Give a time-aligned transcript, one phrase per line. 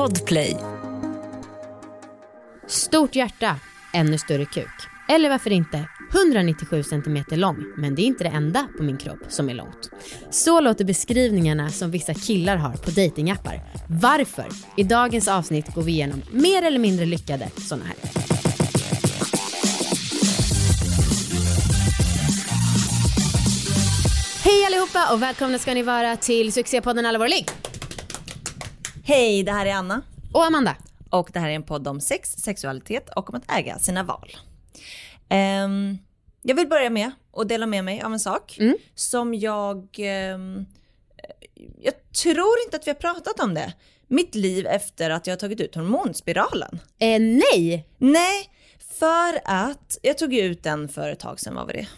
[0.00, 0.56] Podplay.
[2.66, 3.56] Stort hjärta,
[3.94, 4.66] ännu större kuk.
[5.08, 9.18] Eller varför inte 197 cm lång, men det är inte det enda på min kropp
[9.28, 9.90] som är långt.
[10.30, 13.60] Så låter beskrivningarna som vissa killar har på datingappar.
[13.88, 14.46] Varför?
[14.76, 17.96] I dagens avsnitt går vi igenom mer eller mindre lyckade sådana här.
[24.44, 27.46] Hej allihopa och välkomna ska ni vara till succépodden Allvarlig.
[29.10, 30.02] Hej, det här är Anna.
[30.32, 30.76] Och Amanda.
[31.10, 34.36] Och det här är en podd om sex, sexualitet och om att äga sina val.
[35.64, 35.98] Um,
[36.42, 38.76] jag vill börja med att dela med mig av en sak Mm.
[38.94, 39.76] som jag...
[40.34, 40.66] Um,
[41.80, 43.72] jag tror inte att vi har pratat om det.
[44.06, 46.78] Mitt liv efter att jag har tagit ut hormonspiralen.
[46.98, 47.88] Eh, nej!
[47.98, 48.50] Nej,
[48.98, 51.88] för att jag tog ut den för ett tag sedan, vad var det?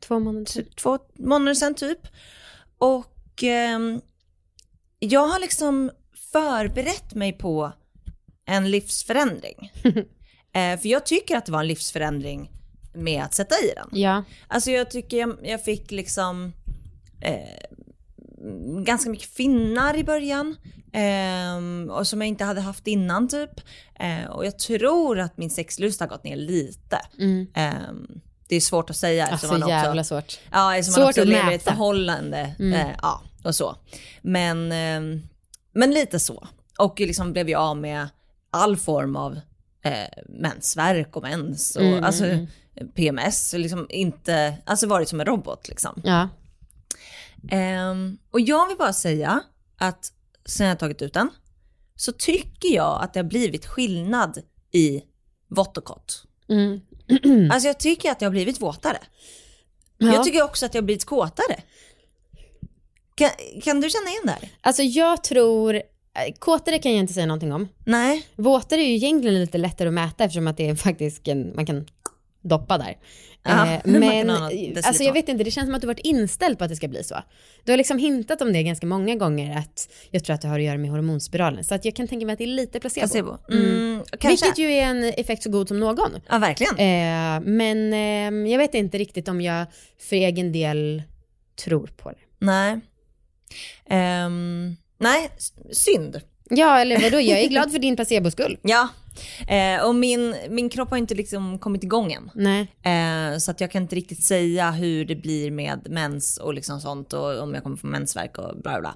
[0.00, 0.64] Två månader sedan.
[0.76, 2.06] två månader sedan typ.
[2.78, 4.00] Och ehm,
[4.98, 5.90] jag har liksom
[6.32, 7.72] förberett mig på
[8.46, 9.72] en livsförändring.
[10.52, 12.50] eh, för jag tycker att det var en livsförändring
[12.94, 14.00] med att sätta i den.
[14.00, 14.24] Ja.
[14.48, 16.52] Alltså jag tycker jag, jag fick liksom
[17.20, 17.80] eh,
[18.84, 20.56] ganska mycket finnar i början.
[20.92, 23.60] ehm, och som jag inte hade haft innan typ.
[24.00, 26.98] Eh, och jag tror att min sexlust har gått ner lite.
[27.18, 27.46] Mm.
[27.54, 30.38] Ehm, det är svårt att säga Alltså man också, jävla svårt.
[30.52, 32.54] ja, eftersom svårt man också lever i ett förhållande.
[32.58, 32.72] Mm.
[32.72, 33.76] Eh, ja, och så.
[34.22, 35.22] Men, ehm,
[35.72, 36.48] men lite så.
[36.78, 38.08] Och liksom blev jag av med
[38.50, 39.40] all form av
[39.82, 42.24] eh, mensvärk och mens och Mm, alltså
[42.94, 46.02] PMS, liksom inte, alltså varit som en robot liksom.
[46.04, 46.28] Ja.
[47.50, 49.42] Ehm, och jag vill bara säga
[49.78, 50.12] att
[50.44, 51.30] sen jag tagit ut den
[51.96, 54.38] så tycker jag att det har blivit skillnad
[54.72, 55.02] i
[55.48, 56.12] vått och kort.
[56.48, 56.80] Mm.
[57.52, 58.98] Alltså jag tycker att det har blivit våtare.
[59.98, 60.14] Ja.
[60.14, 61.62] Jag tycker också att jag har blivit kåtare.
[63.20, 64.48] Kan, kan du känna igen det här?
[64.60, 65.82] Alltså jag tror, eh,
[66.38, 67.68] kåtare kan jag inte säga någonting om.
[67.84, 68.26] Nej.
[68.36, 71.66] Våtare är ju egentligen lite lättare att mäta eftersom att det är faktiskt en, man
[71.66, 71.86] kan
[72.42, 72.96] doppa där.
[73.42, 74.86] Ja, Eh, men deciliter.
[74.86, 76.88] alltså jag vet inte, det känns som att du varit inställd på att det ska
[76.88, 77.16] bli så.
[77.64, 80.58] Du har liksom hintat om det ganska många gånger att jag tror att det har
[80.58, 81.64] att göra med hormonspiralen.
[81.64, 83.00] Så att jag kan tänka mig att det är lite placebo.
[83.06, 83.36] Placebo.
[83.50, 83.64] Mm.
[83.64, 84.02] Mm.
[84.28, 86.20] Vilket ju är en effekt så god som någon.
[86.28, 86.74] Ja, verkligen.
[86.74, 89.66] Eh, men eh, jag vet inte riktigt om jag
[89.98, 91.02] för egen del
[91.64, 92.16] tror på det.
[92.38, 92.80] Nej.
[93.86, 95.30] Ehm, nej,
[95.72, 96.20] synd.
[96.50, 98.58] Ja, eller vadå, jag är glad för din placebos skull.
[98.62, 98.88] Ja.
[99.48, 102.30] Eh, och min, min kropp har inte liksom kommit igång än.
[102.82, 106.80] Eh, så att jag kan inte riktigt säga hur det blir med mens och liksom
[106.80, 108.94] sånt och om jag kommer få mensvärk och bla bla.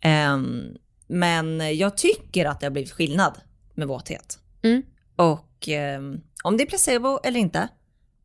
[0.00, 3.32] Ehm, men jag tycker att det har blivit skillnad
[3.74, 4.38] med våthet.
[4.62, 4.82] Mm.
[5.16, 7.68] Och ehm, om det är placebo eller inte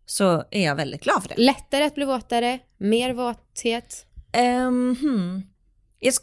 [0.05, 1.35] så är jag väldigt glad för det.
[1.37, 4.05] Lättare att bli våtare, mer våthet.
[4.37, 5.43] Um, hmm.
[6.01, 6.13] Jag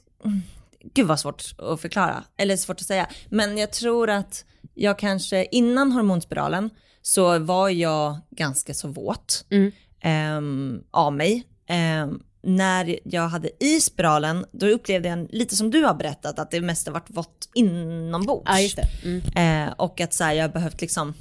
[0.95, 3.09] Gud vad svårt att förklara, eller svårt att säga.
[3.29, 4.45] Men jag tror att
[4.75, 6.71] jag kanske innan hormonspiralen
[7.03, 9.73] så var jag ganska så våt Mm.
[10.01, 11.45] ehm, av mig.
[11.67, 16.51] Ehm, när jag hade i spiralen, då upplevde jag lite som du har berättat att
[16.51, 18.75] det mest har varit vått inombords.
[18.77, 18.83] Ja.
[19.05, 19.67] Mm.
[19.69, 21.15] Eh, och att så här, jag har behövt liksom,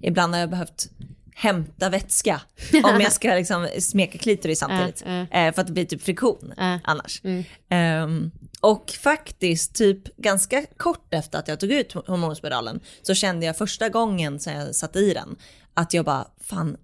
[0.00, 0.90] ibland har jag behövt
[1.34, 2.40] hämta vätska
[2.84, 5.02] om jag ska liksom smeka klitoris samtidigt.
[5.06, 6.78] Ja, Eh, för att det blir typ friktion Ja.
[6.84, 7.20] annars.
[7.24, 7.44] Mm.
[7.68, 13.56] Ehm, och faktiskt typ ganska kort efter att jag tog ut hormonspiralen så kände jag
[13.58, 15.36] första gången sen jag satte i den
[15.74, 16.76] att jag bara, fan,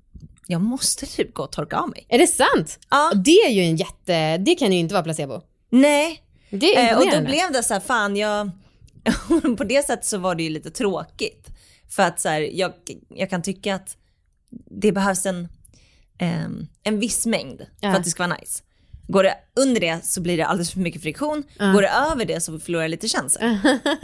[0.47, 2.07] jag måste typ gå och torka av mig.
[2.09, 2.79] Är det sant?
[2.91, 3.11] Ja.
[3.11, 5.41] Och Det är ju en jätte, det kan ju inte vara placebo.
[5.71, 8.51] Nej, Det är Eh, och då blev det så här, fan jag,
[9.59, 11.49] på det sättet så var det ju lite tråkigt.
[11.91, 12.73] För att så här, jag,
[13.09, 13.97] jag kan tycka att
[14.71, 15.49] det behövs en,
[16.19, 18.63] ehm, en viss mängd för att det ska vara nice.
[19.11, 21.43] Går det under det så blir det alldeles för mycket friktion.
[21.59, 23.59] Går det över det så förlorar jag lite känsel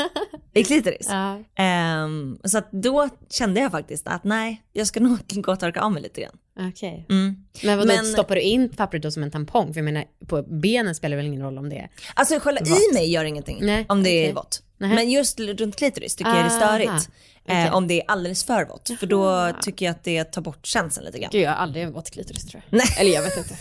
[0.54, 1.06] i klitoris.
[1.10, 1.42] Ja.
[1.56, 5.92] Ehm, så då kände jag faktiskt att nej, jag ska nog gå och torka av
[5.92, 6.38] mig lite grann.
[6.70, 7.06] Okej.
[7.10, 7.36] Mm.
[7.62, 9.72] Men vadå, Men- stoppar du in pappret då som en tampong?
[9.72, 11.90] För jag menar, på benen spelar väl ingen roll om det är...
[12.14, 14.26] Alltså själva i mig gör ingenting Nej, om det okej.
[14.30, 14.62] är vått.
[14.78, 17.10] Men just runt klitoris tycker jag det är Aha, störigt.
[17.48, 18.90] Eh, om det är alldeles för vått.
[19.00, 21.30] För då tycker jag att det tar bort känslan lite grann.
[21.32, 22.78] Gud, jag har aldrig vått klitoris tror jag.
[22.78, 22.86] Nej.
[22.98, 23.56] Eller jag vet inte.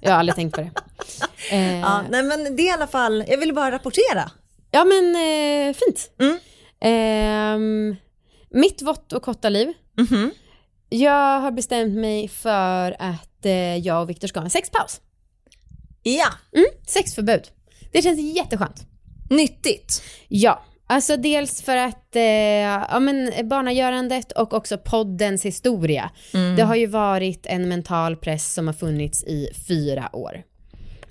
[0.00, 0.70] Jag har aldrig tänkt på det.
[1.52, 4.30] Eh, Ja, nej men det är i alla fall, jag ville bara rapportera.
[4.70, 6.10] Ja men eh, fint.
[6.20, 6.38] Mm.
[6.80, 7.96] Ehm,
[8.50, 9.72] mitt vått och korta liv.
[9.98, 10.30] Mhm.
[10.88, 15.00] Jag har bestämt mig för att eh, jag och Viktor ska ha en sexpaus.
[16.02, 17.42] Ja, Mm, sexförbud.
[17.92, 18.86] Det känns jätteskönt.
[19.30, 20.02] nyttigt.
[20.28, 26.10] Ja, alltså dels för att eh, ja, men barnagörandet och också poddens historia.
[26.56, 30.42] Det har ju varit en mental press som har funnits i fyra år.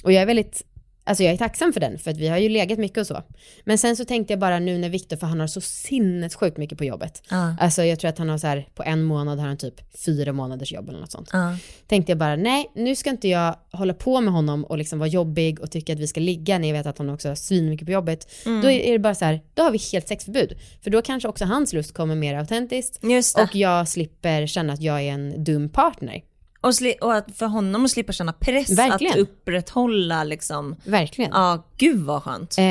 [0.04, 0.64] Och jag är väldigt
[1.08, 3.24] Alltså jag är tacksam för den, för att vi har ju legat mycket och så.
[3.64, 6.78] Men sen så tänkte jag bara nu när Viktor, för han har så sinnessjukt mycket
[6.78, 7.24] på jobbet.
[7.30, 7.56] Ja.
[7.60, 10.34] Alltså jag tror att han har så här, på en månad har han typ fyra
[10.34, 11.30] månaders jobb eller något sånt.
[11.34, 11.58] Ja.
[11.88, 15.10] Tänkte jag bara, nej nu ska inte jag hålla på med honom och liksom vara
[15.10, 17.86] jobbig och tycka att vi ska ligga när jag vet att han också har svinmycket
[17.86, 18.32] på jobbet.
[18.46, 18.62] Mm.
[18.62, 20.58] Då är det bara så här, då har vi helt sexförbud.
[20.84, 23.00] För då kanske också hans lust kommer mer autentiskt.
[23.38, 26.22] Och jag slipper känna att jag är en dum partner.
[26.62, 26.72] Och,
[27.02, 29.14] och att för honom att slippa känna press Verkligen.
[29.14, 30.76] att upprätthålla liksom.
[30.84, 31.32] Verkligen.
[31.34, 32.58] Ja, gud vad skönt.
[32.58, 32.64] Eh,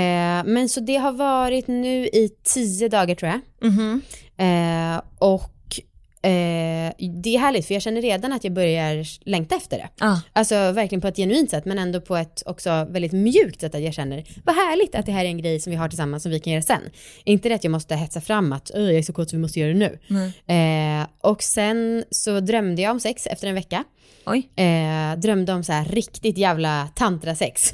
[0.53, 3.71] men så det har varit nu i tio dagar tror jag.
[3.71, 4.03] Mhm.
[4.37, 5.56] Eh, och
[6.27, 6.93] eh,
[7.23, 9.89] det är härligt för jag känner redan att jag börjar längta efter det.
[10.01, 10.21] Ja.
[10.33, 13.83] Alltså verkligen på ett genuint sätt men ändå på ett också väldigt mjukt sätt att
[13.83, 16.33] jag känner vad härligt att det här är en grej som vi har tillsammans som
[16.33, 16.83] vi kan göra sen.
[17.25, 19.43] Inte det att jag måste hetsa fram att "Öh, jag är så kåt så vi
[19.43, 19.99] måste göra det nu.
[20.55, 23.85] Eh, och sen så drömde jag om sex efter en vecka.
[24.57, 27.73] Eh, drömde om så här riktigt jävla tantrasex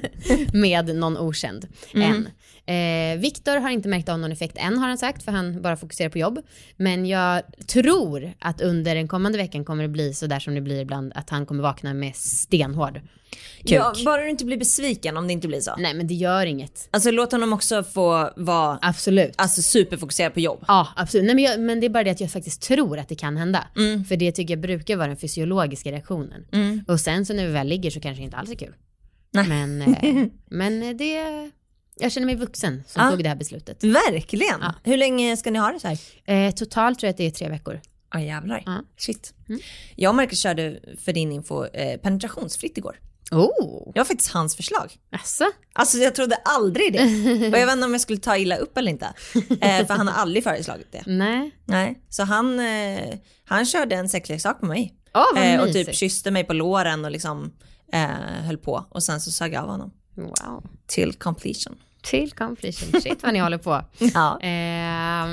[0.52, 1.66] med någon okänd.
[2.04, 2.28] Än.
[2.66, 5.76] Eh, Viktor har inte märkt av någon effekt än har han sagt för han bara
[5.76, 6.38] fokuserar på jobb.
[6.76, 10.60] Men jag tror att under den kommande veckan kommer det bli så där som det
[10.60, 13.00] blir ibland att han kommer vakna med stenhård
[13.64, 13.72] kuk.
[13.72, 15.74] Ja, bara du inte blir besviken om det inte blir så.
[15.78, 16.88] Nej men det gör inget.
[16.90, 19.34] Alltså låt honom också få vara Absolut.
[19.36, 20.64] alltså, superfokuserad på jobb.
[20.68, 21.26] Ja, absolut.
[21.26, 23.36] Nej, men, jag, men det är bara det att jag faktiskt tror att det kan
[23.36, 23.66] hända.
[24.08, 26.46] För det tycker jag brukar vara den fysiologiska reaktionen.
[26.88, 28.74] Och sen så när vi väl ligger så kanske det inte alls är kul.
[29.30, 29.48] Nej.
[29.48, 31.50] Men, eh, men det,
[31.96, 33.10] jag känner mig vuxen som Ja.
[33.10, 33.84] tog det här beslutet.
[33.84, 34.60] Verkligen.
[34.60, 34.74] Ja.
[34.84, 35.98] Hur länge ska ni ha det så här?
[36.24, 37.80] Eh, totalt tror jag att det är tre veckor.
[38.12, 38.62] Ja jävlar.
[38.66, 38.82] Ja.
[38.96, 39.34] Shit.
[39.96, 42.96] Jag och Marcus körde för din info eh, penetrationsfritt igår.
[43.30, 44.92] Oh, Det var faktiskt hans förslag.
[45.12, 45.44] alltså.
[45.72, 46.98] Alltså jag trodde aldrig det.
[47.52, 49.06] Och jag vet inte om jag skulle ta illa upp eller inte.
[49.60, 51.02] Eh, för han har aldrig föreslagit det.
[51.06, 51.50] Nej.
[51.64, 53.14] Nej, så han, eh,
[53.44, 54.94] han körde en sexleksak på mig.
[55.12, 57.52] Vad Eh, och typ kysste mig på låren och liksom
[57.92, 58.06] eh,
[58.46, 58.86] höll på.
[58.90, 59.90] Och sen så sög jag av honom.
[60.14, 60.64] Wow.
[60.86, 61.76] Till completion.
[62.02, 63.00] Till completion.
[63.00, 63.84] Shit vad ni håller på.
[64.14, 64.40] Ja.
[64.40, 65.26] Eh,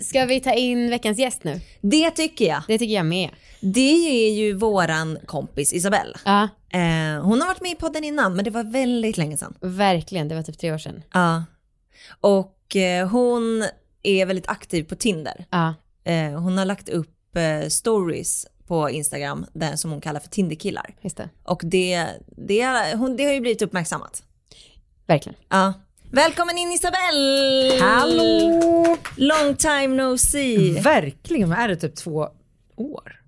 [0.00, 1.60] ska vi ta in veckans gäst nu?
[1.80, 2.62] Det tycker jag.
[2.68, 3.30] Det tycker jag med.
[3.60, 6.14] Det är ju våran kompis Isabelle.
[6.24, 9.54] Ja, Eh, hon har varit med i podden innan men det var väldigt länge sedan.
[9.60, 10.28] verkligen.
[10.28, 11.02] Det var typ tre år sedan.
[11.12, 11.44] Ja.
[12.20, 13.64] Och eh, hon
[14.02, 15.44] är väldigt aktiv på Tinder.
[15.50, 15.74] Ja,
[16.04, 20.94] Eh, hon har lagt upp eh, stories på Instagram där, som hon kallar för Tinderkillar.
[21.00, 21.28] just det.
[21.44, 22.06] Och det,
[22.36, 24.22] det, hon, det har ju blivit uppmärksammat.
[25.06, 25.38] Verkligen.
[25.48, 25.72] Ja.
[26.10, 27.80] Välkommen in Isabelle!
[27.80, 28.96] Hallå!
[29.16, 30.80] Long time no see!
[30.80, 32.28] Verkligen, är det typ två
[32.76, 33.20] år?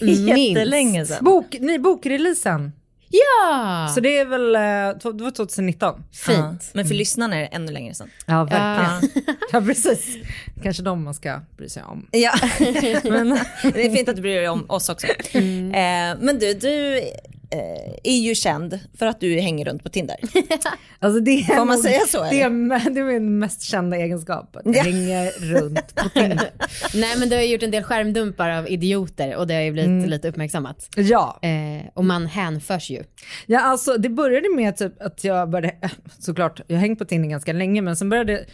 [0.00, 1.24] Jättelänge sedan.
[1.24, 2.72] Bok, ny bokreleasen.
[3.14, 3.88] Ja!
[3.94, 5.94] Så det är väl, eh, det var 2019.
[6.12, 6.38] Fint.
[6.38, 8.10] Ja, men för lyssnarna är det ännu längre sedan.
[8.26, 9.24] Ja, verkligen.
[9.26, 9.34] Ja.
[9.52, 10.16] Ja, precis.
[10.62, 12.06] Kanske de man ska bry sig om.
[12.10, 12.32] Ja,
[13.04, 15.06] men det är fint att du bryr dig om oss också.
[15.32, 15.68] Mm.
[15.68, 17.00] Eh, men du, du
[17.58, 20.16] eh, är ju känd för att du hänger runt på Tinder.
[20.98, 23.96] Alltså det är Får man nog- säga så, Det är, det är min mest kända
[23.96, 24.82] egenskap, att jag Ja.
[24.82, 26.50] hänger runt på Tinder.
[26.94, 30.08] Nej men du har gjort en del skärmdumpar av idioter och det har ju blivit
[30.08, 30.88] lite uppmärksammat.
[30.96, 31.38] Ja.
[31.42, 33.02] Eh, och man hänförs ju.
[33.46, 37.04] Ja, alltså det började med typ att jag började, äh, såklart, jag har hängt på
[37.04, 38.44] Tinder ganska länge, men sen började,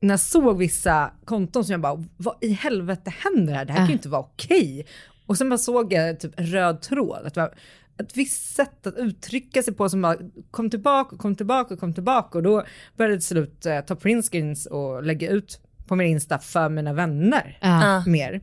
[0.00, 3.64] när jag såg vissa konton som jag bara, vad i helvete händer här?
[3.64, 4.86] Det här kan ju inte vara okej.
[5.26, 7.54] Och sen bara såg jag typ en röd tråd, att det var
[7.98, 10.16] ett visst sätt att uttrycka sig på som bara
[10.50, 12.62] kom tillbaka och kom tillbaka och kom tillbaka och då
[12.96, 16.92] började jag till slut eh, ta printscreens och lägga ut på min Insta för mina
[16.92, 18.02] vänner Ja.
[18.06, 18.40] mer.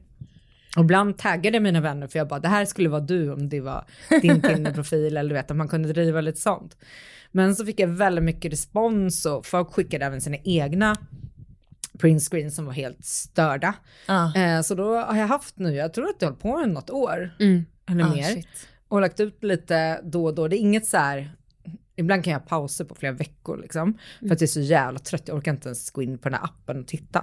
[0.78, 3.62] Och ibland taggade mina vänner för jag bara, det här skulle vara du om det
[3.62, 3.86] var
[4.22, 6.78] din Tinder-profil eller du vet att man kunde driva lite sånt.
[7.32, 10.96] Men så fick jag väldigt mycket respons och folk skickade även sina egna
[12.00, 13.74] printscreens som var helt störda.
[14.08, 14.36] Ja.
[14.36, 16.90] Eh, så då har jag haft nu, jag tror att jag har hållit på något
[16.90, 17.66] år Mm.
[17.90, 18.24] eller Ah, mer.
[18.24, 18.48] shit.
[18.90, 20.48] Och lagt ut lite då och då.
[20.48, 21.32] Det är inget så här,
[21.96, 23.98] ibland kan jag ha pauser på flera veckor liksom.
[24.20, 26.40] För att jag är så jävla trött, jag orkar inte ens gå in på den
[26.40, 27.20] här appen och titta.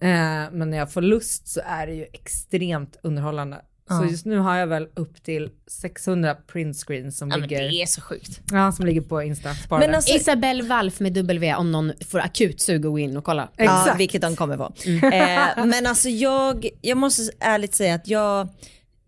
[0.00, 0.08] Eh,
[0.52, 3.56] men när jag får lust så är det ju extremt underhållande.
[3.88, 4.04] Så Ja.
[4.10, 7.86] just nu har jag väl upp till 600 printscreens som, Ja, men ligger, det är
[7.86, 8.40] så sjukt.
[8.52, 9.54] ja, som ligger på Insta.
[9.54, 9.86] Sparade.
[9.86, 13.24] Men alltså, Isabelle Walf med W om någon får akut sug att gå in och
[13.24, 13.48] kolla.
[13.56, 14.00] Ja, Exakt.
[14.00, 14.72] vilket de kommer vara.
[14.86, 18.48] Eh, men alltså jag, jag måste ärligt säga att jag,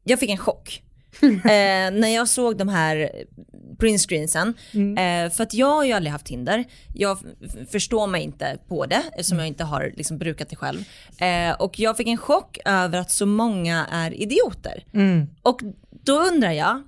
[0.04, 0.82] jag fick en chock.
[1.22, 3.10] eh, när jag såg de här
[3.78, 4.54] printscreensen.
[4.72, 6.64] Eh, för att jag har ju aldrig haft Tinder.
[6.94, 7.18] Jag
[7.70, 10.84] förstår mig inte på det eftersom jag inte har liksom brukat det själv.
[11.18, 14.84] Eh, och jag fick en chock över att så många är idioter.
[14.94, 15.26] Mm.
[15.42, 16.82] Och då undrar jag,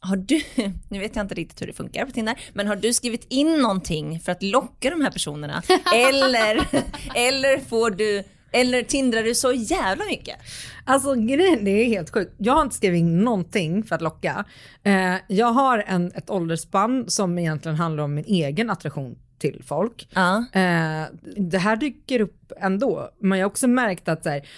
[0.00, 0.42] har du,
[0.88, 3.58] nu vet jag inte riktigt hur det funkar på Tinder, men har du skrivit in
[3.62, 5.62] någonting för att locka de här personerna?
[5.94, 6.68] eller,
[7.14, 10.36] eller får du Eller tindrar du så jävla mycket?
[10.84, 12.34] Alltså grejen det är helt sjukt.
[12.38, 14.44] Jag har inte skrivit in någonting för att locka.
[14.82, 20.08] Eh, jag har en, ett åldersspann som egentligen handlar om min egen attraktion till folk.
[20.14, 20.36] Ja.
[20.52, 21.04] Eh,
[21.36, 24.48] det här dyker upp ändå, men jag har också märkt att så här,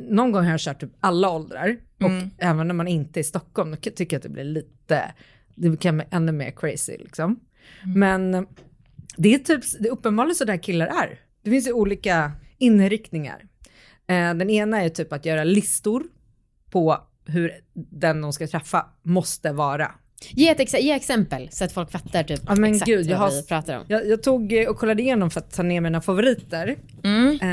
[0.00, 3.24] någon gång har jag kört typ alla åldrar och även när man inte är i
[3.24, 5.14] Stockholm då tycker jag att det blir lite,
[5.54, 7.40] det kan bli ännu mer crazy liksom.
[7.94, 8.46] Men
[9.16, 11.20] det är typ, det är uppenbarligen så där killar är.
[11.42, 13.42] Det finns ju olika inriktningar.
[14.08, 16.02] Eh, den ena är typ att göra listor
[16.70, 19.90] på hur den de ska träffa måste vara.
[20.30, 23.18] Ge ett ex- ge exempel så att folk fattar typ Ja, men exakt gud, jag
[23.18, 23.84] vad har- vi pratar om.
[23.88, 26.68] Jag, jag tog och kollade igenom för att ta ner mina favoriter.
[26.68, 27.48] Eh,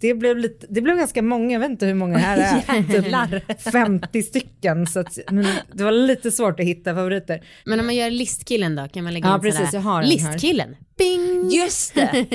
[0.00, 3.40] det, blev lite, det blev ganska många, jag vet inte hur många här är.
[3.46, 4.86] Typ 50 stycken.
[4.86, 7.44] Så att, men det var lite svårt att hitta favoriter.
[7.64, 10.76] Men om man gör listkillen då, kan man lägga Ja, in precis, jag har listkillen,
[10.98, 11.50] bing!
[11.50, 12.26] Just det.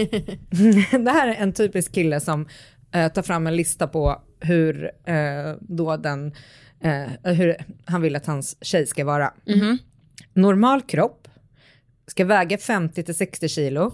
[0.97, 2.47] det här är en typisk kille som
[2.91, 6.31] eh, tar fram en lista på hur, eh, då den,
[6.83, 7.55] eh, hur
[7.85, 9.33] han vill att hans tjej ska vara.
[10.33, 11.27] Normal kropp,
[12.07, 13.93] ska väga 50 till 60 kilo,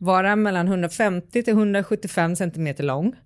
[0.00, 3.16] vara mellan 150 till 175 centimeter lång,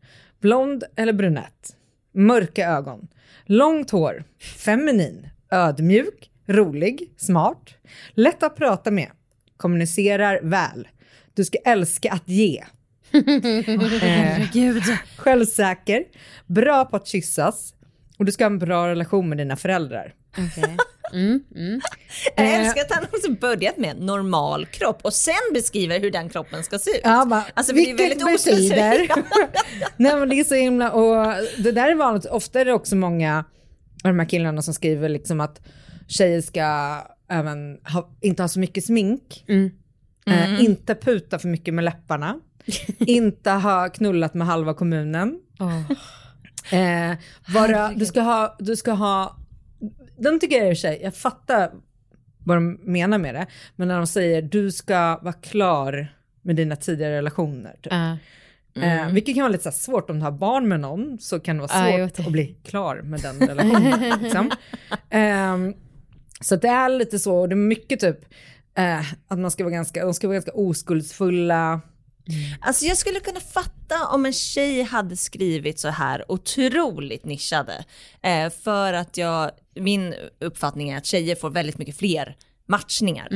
[0.40, 1.76] blond eller brunett,
[2.14, 3.08] mörka ögon,
[3.44, 4.24] långt hår,
[4.64, 7.74] feminin, ödmjuk, rolig, smart,
[8.14, 9.10] lätt att prata med,
[9.56, 10.88] kommunicerar väl,
[11.34, 12.64] du ska älska att ge,
[14.02, 14.48] Eh,
[15.16, 16.04] självsäker,
[16.46, 17.74] bra på att kyssas.
[18.18, 20.14] Och du ska ha en bra relation med dina föräldrar.
[21.12, 21.80] Mm, mm.
[22.36, 22.60] Jag Eh.
[22.60, 26.78] älskar att han också börjat med normal kropp och sen beskriver hur den kroppen ska
[26.78, 27.00] se ut.
[27.04, 29.08] Ja, bara, Alltså, vilket betyder...
[29.96, 32.96] Nej men det är så himla, och det där är vanligt, ofta är det också
[32.96, 33.38] många
[34.04, 35.60] av de här killarna som skriver liksom att
[36.08, 36.98] tjejer ska
[37.30, 39.70] även ha, inte ha så mycket smink, Mm.
[40.26, 42.34] eh, inte puta för mycket med läpparna,
[42.98, 45.38] inte ha knullat med halva kommunen,
[46.72, 47.16] eh,
[47.54, 49.36] vara, du ska ha, du ska ha,
[50.18, 51.70] de tycker jag i och för sig, jag fattar
[52.44, 56.76] vad de menar med det, men när de säger du ska vara klar med dina
[56.76, 57.76] tidigare relationer.
[57.82, 57.92] Typ.
[57.92, 58.16] Ja.
[58.82, 61.62] Eh, vilket kan vara lite svårt om du har barn med någon så kan det
[61.62, 64.22] vara Ja, svårt det- att bli klar med den relationen.
[64.22, 64.50] liksom.
[65.10, 65.74] Ehm,
[66.40, 68.18] så det är lite så, och det är mycket typ
[68.76, 71.80] eh, att man ska vara ganska, de ska vara ganska oskuldsfulla.
[72.60, 77.84] Alltså jag skulle kunna fatta om en tjej hade skrivit så här otroligt nischade.
[78.22, 82.36] Eh, för att jag, min uppfattning är att tjejer får väldigt mycket fler
[82.68, 83.28] matchningar.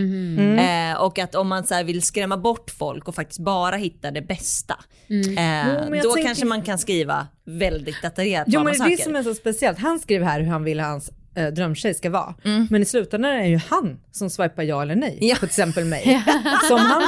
[0.58, 4.22] Eh, och att om man så vill skrämma bort folk och faktiskt bara hitta det
[4.22, 4.74] bästa.
[5.08, 8.94] Eh, Jo, då tänker- kanske man kan skriva väldigt detaljerat Jo vad men man det
[8.94, 9.10] är det söker.
[9.10, 12.10] som är så speciellt, han skriver här hur han vill att hans eh, drömtjej ska
[12.10, 12.34] vara.
[12.44, 12.66] Mm.
[12.70, 15.34] Men i slutändan är det ju han som swipar ja eller nej Ja.
[15.34, 16.24] på till exempel mig.
[16.68, 17.02] Som han,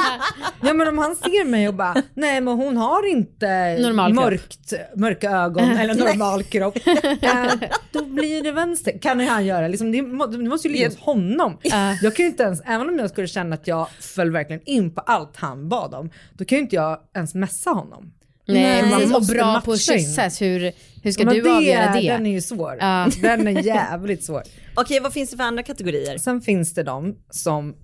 [0.63, 4.25] ja men om han ser mig och bara, nej men hon har inte Normal kropp.
[4.25, 6.77] mörkt, mörka ögon eller normal kropp.
[7.23, 7.53] Eh,
[7.93, 8.99] då blir det vänster.
[8.99, 11.59] Kan han göra, liksom, det, må, det måste ju ligga hos honom.
[12.03, 14.95] Jag kan ju inte ens, även om jag skulle känna att jag föll verkligen in
[14.95, 18.13] på allt han bad om, då kan ju inte jag ens messa honom.
[18.49, 19.15] Nej, Man precis.
[19.15, 22.09] Och måste bra på att kyssas, hur, hur ska Men du avgöra det?
[22.09, 22.77] Den är ju svår.
[22.81, 23.09] Ja.
[23.23, 24.43] Den är jävligt svår.
[24.75, 26.19] Okej, vad finns det för andra kategorier?
[26.19, 27.75] Sen finns det de som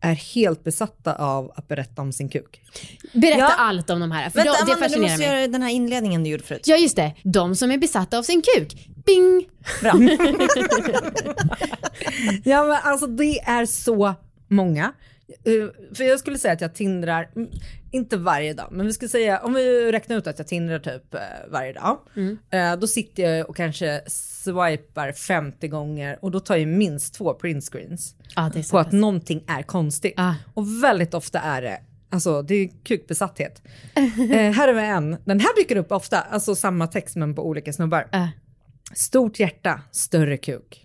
[0.00, 2.60] är helt besatta av att berätta om sin kuk.
[3.12, 3.52] Berätta Ja.
[3.58, 5.36] allt om de här, för Vänta de, det Amanda, du fascinerar måste mig.
[5.38, 6.62] göra den här inledningen du gjorde förut.
[6.66, 8.88] Ja just det, de som är besatta av sin kuk.
[9.06, 9.48] Bing!
[9.82, 9.92] Bra.
[12.44, 14.14] Ja men alltså det är så
[14.48, 14.92] många.
[15.44, 17.28] Eh, För jag skulle säga att jag tindrar,
[17.92, 21.14] inte varje dag, men vi skulle säga om vi räknar ut att jag tindrar typ
[21.14, 21.98] eh, varje dag.
[22.50, 27.34] eh, Då sitter jag och kanske swipar 50 gånger och då tar jag minst två
[27.34, 28.14] printscreens.
[28.36, 30.14] Ja, det är så på att någonting är konstigt.
[30.16, 30.34] Ah.
[30.54, 31.80] Och väldigt ofta är det,
[32.10, 33.62] alltså det är kukbesatthet.
[33.94, 37.46] eh, här är vi en, den här dyker upp ofta, alltså samma text men på
[37.46, 38.08] olika snubbar.
[38.12, 38.26] Äh.
[38.94, 40.84] Stort hjärta, större kuk.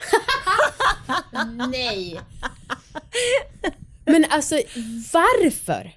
[1.72, 2.20] Nej!
[4.06, 4.56] Men alltså
[5.14, 5.92] varför?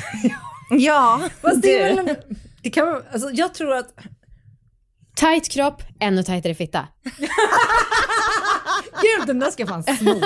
[0.70, 2.16] ja, Fast det, är väl,
[2.62, 3.94] det kan, alltså, jag tror att,
[5.18, 6.88] Tight kropp, ännu tajtare fitta.
[9.02, 10.20] gud den där ska jag fan sno.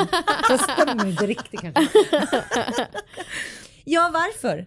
[0.49, 1.81] Det stämmer inte riktigt kanske.
[3.85, 4.67] ja, varför?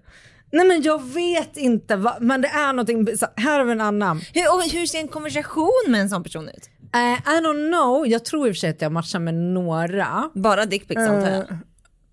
[0.52, 4.22] Nej men jag vet inte, vad, men det är någonting, här har vi en annan.
[4.34, 6.70] Hur, och hur ser en konversation med en sån person ut?
[6.94, 10.30] Eh, I don't know, jag tror i och för sig att jag matchar med några.
[10.34, 11.58] Bara dickpics antar jag.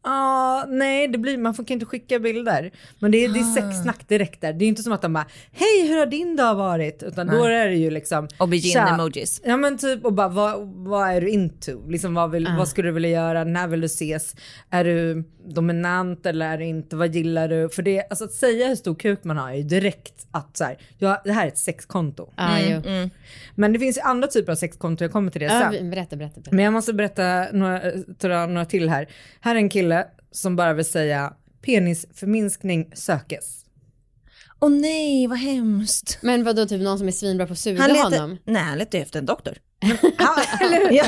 [0.05, 2.71] Ja, nej, det blir, man får kan inte skicka bilder.
[2.99, 4.53] Men det är, det är sexsnack direkt där.
[4.53, 7.03] Det är inte som att de bara, hej hur har din dag varit?
[7.03, 9.41] Utan då är det ju liksom, Aubergine-emojis.
[9.45, 11.89] Ja men typ och bara vad, vad är du into?
[11.89, 13.45] Liksom vad, vill, vad skulle du vilja göra?
[13.45, 14.37] När vill du ses?
[14.71, 16.97] Är du, dominant eller är det inte?
[16.97, 17.69] Vad gillar du?
[17.69, 20.65] För det, alltså att säga hur stor kuk man har är ju direkt att så
[20.65, 22.33] här, ja, det här är ett sexkonto.
[22.37, 22.83] Ja, jo.
[22.91, 23.11] Mm.
[23.55, 25.71] Men det finns ju andra typer av sexkonto, jag kommer till det Ja, sen.
[25.73, 26.35] vi- berätta, berätta.
[26.41, 26.57] berätta.
[26.57, 27.81] Men jag måste berätta några,
[28.19, 29.09] ta några till här.
[29.41, 31.33] Här är en kille som bara vill säga
[31.63, 33.59] penisförminskning sökes.
[34.61, 36.19] Åh nej, vad hemskt.
[36.23, 38.39] Men vadå, typ någon som är svinbra på att suga Han letar, honom?
[38.45, 39.55] nej, han letar efter en doktor.
[40.61, 40.93] Eller?
[40.93, 41.05] Ja.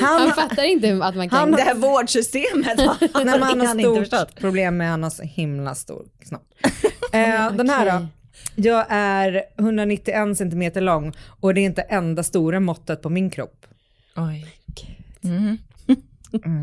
[0.00, 1.38] Han fattar inte att man kan...
[1.38, 2.66] Han- Det här vårdsystemet
[3.14, 3.30] han Det
[3.66, 6.48] har stort problem med han har så himla stor snopp.
[7.12, 8.06] Eh, Den här då.
[8.54, 13.66] Jag är 191 centimeter lång och det är inte enda stora måttet på min kropp.
[14.16, 14.46] Oj.
[15.24, 15.58] Mm.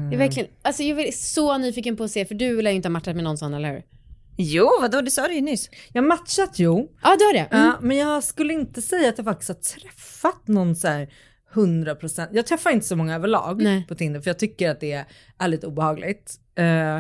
[0.03, 2.75] Jag är verkligen, alltså jag är så nyfiken på att se, för du lär ju
[2.75, 3.83] inte ha matchat med någon sån, eller hur?
[4.37, 5.69] Jo, vadå, det sa du ju nyss.
[5.93, 7.47] Jag har matchat jo, Ja, du har det?
[7.51, 7.65] Mm.
[7.65, 11.09] ja, men jag skulle inte säga att jag faktiskt har träffat någon så här
[11.53, 12.27] 100%.
[12.31, 13.85] Jag träffar inte så många överlag Nej.
[13.87, 15.05] på Tinder för jag tycker att det
[15.37, 16.35] är lite obehagligt.
[16.55, 16.99] Eh,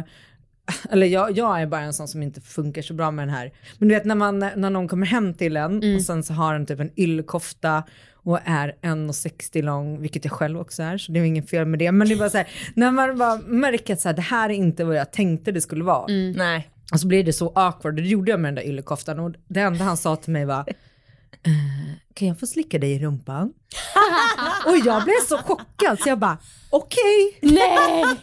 [0.89, 3.51] eller jag, jag är bara en sån som inte funkar så bra med den här.
[3.77, 6.53] Men du vet när, man, när någon kommer hem till en och sen så har
[6.53, 7.83] den typ en yllekofta
[8.23, 11.79] och är 1,60 lång, vilket jag själv också är, så det är ingen fel med
[11.79, 11.91] det.
[11.91, 14.49] Men det är bara så här, när man bara märker att så här, det här
[14.49, 16.05] är inte vad jag tänkte det skulle vara.
[16.35, 16.69] Nej.
[16.91, 19.31] Och så blir det så awkward, och det gjorde jag med den där yllekoftan och
[19.47, 23.53] det enda han sa till mig var "Eh, kan jag få slicka dig i rumpan?
[24.65, 26.37] och jag blev så chockad så jag bara
[26.69, 27.37] okej.
[27.41, 28.03] Nej!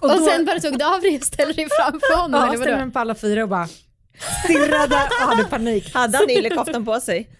[0.00, 2.56] Och, Och då, sen bara tog du av dig och ställde dig framför honom, ja,
[2.56, 3.68] ställde mig på alla fyra och bara
[4.44, 5.90] stirrade och hade panik.
[5.94, 7.30] Hade han yllekoftan på sig?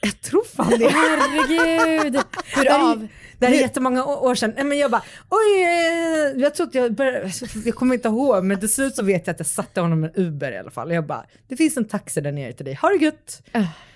[0.00, 0.88] Jag tror fan det.
[0.88, 2.20] Herregud!
[2.44, 3.08] Hur av?
[3.38, 4.52] Det här är jättemånga år sedan.
[4.56, 7.30] Nej, Men jag bara, oj, eh, jag tror att jag började,
[7.64, 10.10] jag kommer inte ihåg, men till slut så vet jag att jag satte honom en
[10.14, 10.92] Uber i alla fall.
[10.92, 13.42] Jag bara, det finns en taxi där nere till dig, ha det gött.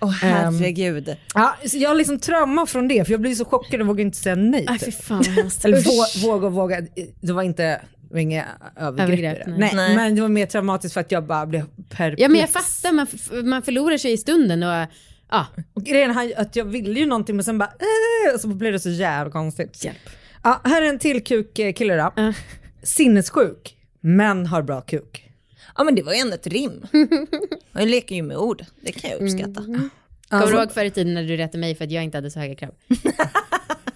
[0.01, 1.17] Åh herregud.
[1.35, 4.19] Ja, så jag liksom trauma från det, för jag blir så chockad och vågar inte
[4.19, 4.67] säga nej.
[4.69, 5.05] Aj, fy typ.
[5.05, 5.25] fan.
[5.65, 6.81] Eller vå, våga och våga,
[7.21, 8.45] det var inte, det var inga
[8.77, 9.59] övergrepp, Övergrepp, nej.
[9.59, 9.71] nej.
[9.75, 9.97] Nej.
[9.97, 12.23] Men det var mer traumatiskt för att jag bara blev perplex.
[12.23, 13.07] Ja men jag fattar, man,
[13.49, 14.89] man förlorar sig i stunden och
[15.33, 17.73] ja, Och grejen är att jag ville ju någonting men sen bara,
[18.29, 19.85] äh, och så blev det så jävla konstigt.
[19.85, 19.99] Hjälp.
[20.43, 22.13] Ja, här är en till kukkille då.
[22.17, 22.33] Ja.
[22.83, 25.29] Sinnessjuk, men har bra kuk.
[25.77, 26.87] Ja men det var ju ändå ett rim.
[27.73, 29.55] Jag leker ju med ord, det kan jag uppskatta.
[29.65, 29.91] kommer
[30.29, 32.31] Alltså- du ihåg förr i tiden när du rättade mig för att jag inte hade
[32.31, 32.75] så höga krav?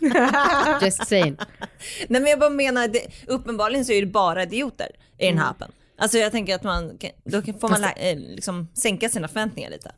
[0.83, 1.37] Just saying.
[2.09, 5.51] Nej men jag bara menar, det, uppenbarligen så är det bara idioter i den här
[5.51, 5.73] appen.
[5.99, 9.91] Alltså jag tänker att man, då får man eh, liksom sänka sina förväntningar lite.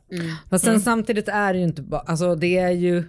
[0.49, 3.03] Fast sen samtidigt är det ju inte bara, alltså det är ju,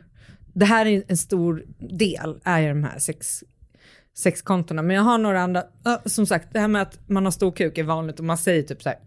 [0.55, 1.65] det här är ju en stor
[1.99, 3.45] del, är ju de här sex,
[4.19, 4.83] sexkontona.
[4.83, 5.65] Men jag har några andra,
[6.07, 8.63] som sagt det här med att man har stor kuk är vanligt och man säger
[8.63, 8.99] typ så här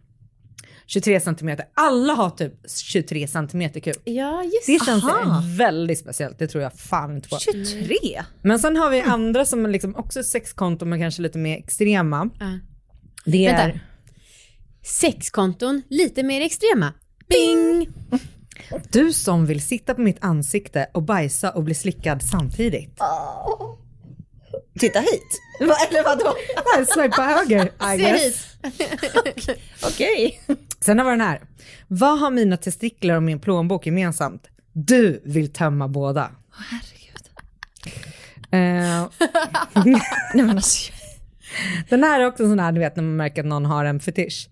[0.85, 1.65] 23 centimeter.
[1.73, 3.97] Alla har typ 23 centimeter kuk.
[4.03, 5.43] Ja just Det känns Aha.
[5.57, 7.37] väldigt speciellt, det tror jag fan inte på.
[7.39, 8.23] 23?
[8.41, 12.29] Men sen har vi andra som liksom också sexkonton men kanske lite mer extrema.
[12.39, 12.59] Ja.
[13.25, 13.79] Det är, Vänta.
[14.83, 16.93] Sexkonton, lite mer extrema.
[17.29, 17.87] Bing!
[18.91, 22.99] du som vill sitta på mitt ansikte och bajsa och bli slickad samtidigt.
[24.79, 25.41] Titta hit.
[25.59, 26.35] Eller vadå?
[26.93, 28.23] Swipa höger, I Se guess.
[28.23, 29.49] hit.
[29.85, 30.41] Okej.
[30.79, 31.41] Sen har vi den här.
[31.87, 34.47] Vad har mina testiklar och min plånbok gemensamt?
[34.73, 36.31] Du vill tömma båda.
[36.51, 37.29] Herregud.
[38.51, 39.09] Eh,
[40.33, 40.91] Nej men alltså.
[41.89, 43.99] Den här är också sån här, du vet när man märker att någon har en
[43.99, 44.49] fetisch.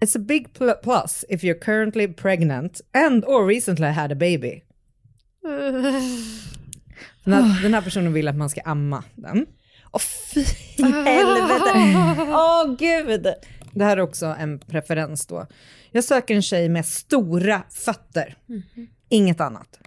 [0.00, 4.62] It's a big pl- plus if you're currently pregnant and or recently had a baby.
[7.24, 9.46] Den här, den här personen vill att man ska amma den.
[9.92, 10.00] Åh
[10.34, 10.44] fy
[10.82, 11.72] helvete.
[12.28, 13.26] Åh gud.
[13.72, 15.46] Det här är också en preferens då.
[15.90, 18.36] Jag söker en tjej med stora fötter.
[19.08, 19.78] Inget annat.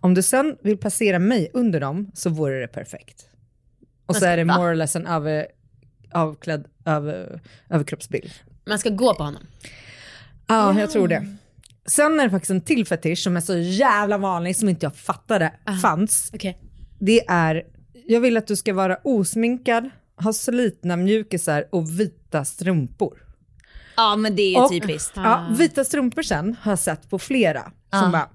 [0.00, 3.26] Om du sen vill placera mig under dem så vore det perfekt.
[4.06, 5.46] Och så är det more or less en över,
[6.16, 8.30] avklädd över, överkroppsbild.
[8.66, 9.42] Man ska gå på honom.
[10.46, 11.36] Ja, jag tror det.
[11.86, 14.96] Sen är det faktiskt en till fetisch som är så jävla vanlig som inte jag
[14.96, 15.52] fattade
[15.82, 16.30] fanns.
[16.34, 16.58] Okej.
[16.98, 17.62] Det är,
[18.06, 23.22] jag vill att du ska vara osminkad, ha slitna mjukisar och vita strumpor.
[23.96, 25.12] Ja men det är ju Och- typiskt.
[25.16, 28.28] Ja, vita strumpor sen har jag sett på flera som bara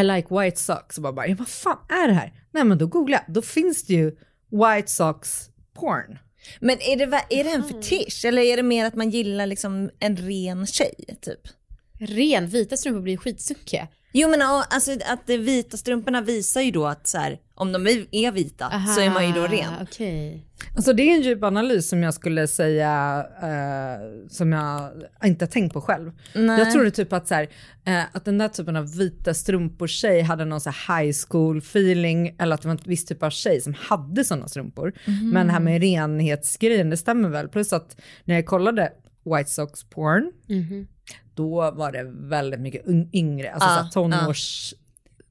[0.00, 2.32] I like white socks och bara, bara ja, vad fan är det här?
[2.52, 4.10] Nej men då googlar jag, då finns det ju
[4.50, 6.18] white socks porn.
[6.60, 9.90] Men är det, är det en fetisch eller är det mer att man gillar liksom
[9.98, 11.40] en ren tjej typ?
[12.00, 13.88] Ren, vita strumpor blir skitsunkiga.
[14.12, 17.86] Jo men alltså att de vita strumporna visar ju då att så här, om de
[17.86, 19.72] är- vita så är man ju då ren.
[19.82, 20.46] Okej.
[20.76, 24.90] Alltså det är en djup analys som jag skulle säga, eh, som jag
[25.24, 26.12] inte har tänkt på själv.
[26.34, 26.58] Nej.
[26.58, 27.48] Jag trodde typ att, så här,
[27.84, 31.58] eh, att den där typen av vita strumpor tjej hade någon så här high school
[31.58, 34.92] feeling, eller att det var en viss typ av tjej som hade sådana strumpor.
[35.32, 37.48] Men det här med renhetsgrejen, det stämmer väl.
[37.48, 38.92] Plus att när jag kollade
[39.36, 40.32] White Sox porn,
[41.34, 44.74] då var det väldigt mycket yngre, alltså här tonårs...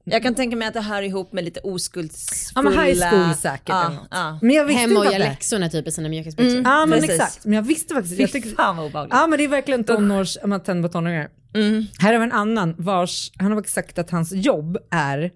[0.04, 2.70] Jag kan tänka mig att det hör ihop med lite oskuldsfulla...
[2.70, 4.08] Ja men high school säkert Ja, eller något.
[4.10, 4.38] ja.
[4.42, 6.62] Men jag visste Hemma och göra läxorna typ i sina mjukisbyxor.
[6.64, 7.20] Ja men Precis.
[7.20, 8.16] exakt, men jag visste faktiskt.
[8.16, 9.14] Fy Jag tycker, fan vad obehagligt.
[9.14, 11.28] Ja men det är verkligen tonårs, om man tänder på tonåringar.
[11.54, 11.86] Mm.
[11.98, 15.30] Här har vi en annan vars, han har sagt att hans jobb är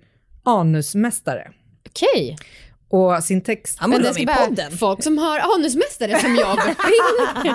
[0.44, 1.50] anusmästare.
[1.88, 2.37] Okej.
[2.88, 4.72] Och sin text, Han borde vara med i podden.
[4.72, 6.31] folk som har anusmästare som.
[6.31, 7.55] Ring.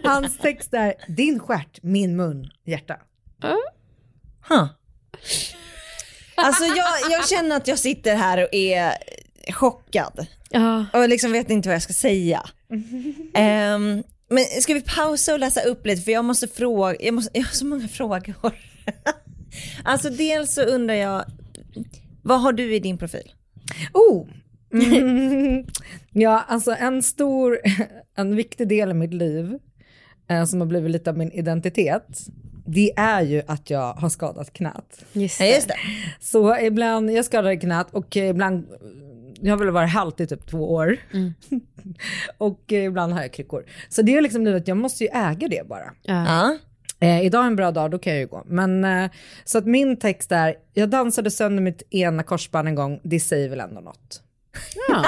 [0.04, 2.96] hans text är din stjärt, min mun, hjärta.
[4.48, 4.66] Huh.
[6.42, 8.92] Alltså jag, jag känner att jag sitter här och är
[9.52, 10.86] chockad ja.
[10.92, 12.42] och liksom vet inte vad jag ska säga.
[13.34, 17.30] Ehm, men ska vi pausa och läsa upp lite för jag måste fråga, jag, måste,
[17.38, 18.34] jag har så många frågor.
[19.84, 21.24] alltså dels så undrar jag,
[22.22, 23.32] vad har du i din profil?
[23.92, 24.28] Oh!
[24.72, 25.66] Mm.
[26.10, 27.58] ja, alltså en stor,
[28.16, 29.58] en viktig del i mitt liv
[30.28, 32.20] eh, som har blivit lite av min identitet,
[32.66, 35.04] det är ju att jag har skadat knät.
[35.12, 35.54] Just Ja det.
[35.54, 35.74] just det.
[36.20, 38.66] Så ibland, jag skadade knät och ibland,
[39.40, 40.96] jag har väl varit halt i typ två år.
[42.38, 43.64] och ibland har jag kryckor.
[43.88, 45.92] Så det är liksom nu att jag måste ju äga det bara.
[46.02, 46.24] Ja.
[46.26, 46.56] Ja.
[47.06, 48.42] Eh, idag är en bra dag, då kan jag ju gå.
[48.46, 49.10] Men eh,
[49.44, 53.48] så att min text är, jag dansade sönder mitt ena korsband en gång, det säger
[53.48, 54.22] väl ändå något.
[54.88, 55.04] Ja.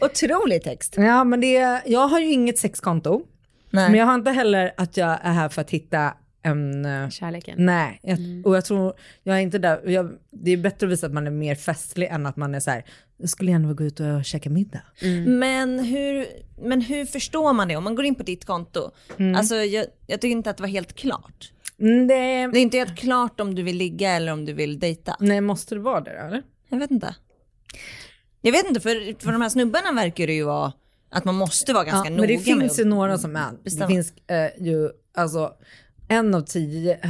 [0.06, 0.94] Otrolig text.
[0.96, 3.22] Ja men det, jag har ju inget sexkonto.
[3.70, 3.90] Nej.
[3.90, 7.10] Men jag har inte heller att jag är här för att hitta en...
[7.10, 7.54] Kärleken.
[7.58, 11.06] Nej, jag, och jag tror, jag är inte där, jag, det är bättre att visa
[11.06, 12.84] att man är mer festlig än att man är så här,
[13.16, 14.82] jag skulle gärna vilja gå ut och käka middag.
[15.26, 16.26] Men, hur,
[16.62, 18.90] men hur förstår man det om man går in på ditt konto?
[19.36, 21.52] Alltså jag, jag tycker inte att det var helt klart.
[21.80, 22.14] Mm, det,
[22.52, 25.16] Det är inte helt klart om du vill ligga eller om du vill dejta.
[25.20, 26.42] nej, måste det vara det eller?
[26.68, 27.14] Jag vet inte.
[28.40, 30.72] Jag vet inte, för, för de här snubbarna verkar det ju vara
[31.10, 33.78] att man måste vara ganska Ja, noga men det finns ju med några som är,
[33.78, 35.52] det finns eh, ju, alltså
[36.14, 37.00] en av tio,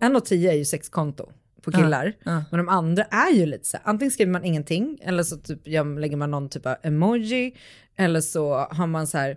[0.00, 1.30] en av tio är ju sexkonto
[1.62, 2.12] på killar.
[2.22, 2.44] ja.
[2.50, 5.60] Men de andra är ju lite så här, antingen skriver man ingenting eller så typ,
[5.64, 7.54] ja, lägger man någon typ av emoji
[7.96, 9.36] eller så har man så här,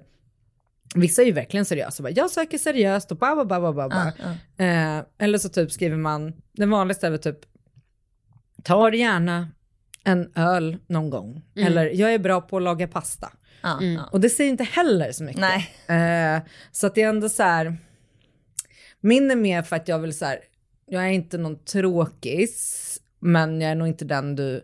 [0.95, 4.11] vissa är ju verkligen seriösa, bara, jag söker seriöst och ba ba ba ba ba.
[4.17, 7.39] Ja, Eh, eller så typ skriver man, den vanligaste är väl typ,
[8.63, 9.47] tar gärna
[10.03, 11.41] en öl någon gång.
[11.55, 13.31] Eller jag är bra på att laga pasta.
[13.61, 14.09] ja, ja.
[14.11, 15.41] Och det säger inte heller så mycket.
[15.87, 16.35] Nej.
[16.35, 17.77] Eh, så att det är ändå så här,
[19.01, 20.39] min är mer för att jag vill så här,
[20.85, 22.83] jag är inte någon tråkis,
[23.19, 24.63] men jag är nog inte den du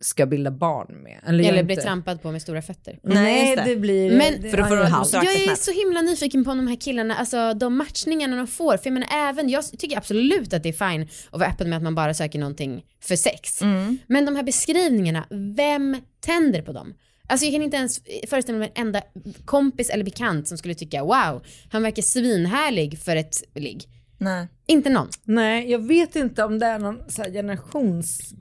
[0.00, 1.20] ska bilda barn med.
[1.26, 2.98] Eller, Eller bli inte- trampad på med stora fötter.
[3.02, 3.64] Nej, det.
[3.64, 4.16] det blir...
[4.16, 6.76] Men- det, För då får du halvt Jag är så himla nyfiken på de här
[6.80, 8.76] killarna, alltså de matchningarna de får.
[8.76, 11.76] För jag menar även, jag tycker absolut att det är fine att vara öppen med
[11.76, 13.62] att man bara söker någonting för sex.
[13.62, 13.98] Mm.
[14.06, 16.94] Men de här beskrivningarna, vem tänder på dem?
[17.26, 19.02] Alltså jag kan inte ens föreställa mig en enda
[19.44, 23.88] kompis eller bekant som skulle tycka wow, han verkar svinhärlig för ett ligg.
[24.18, 24.48] Nej.
[24.66, 25.08] Inte någon.
[25.24, 28.34] Nej, jag vet inte om det är någon så här generations...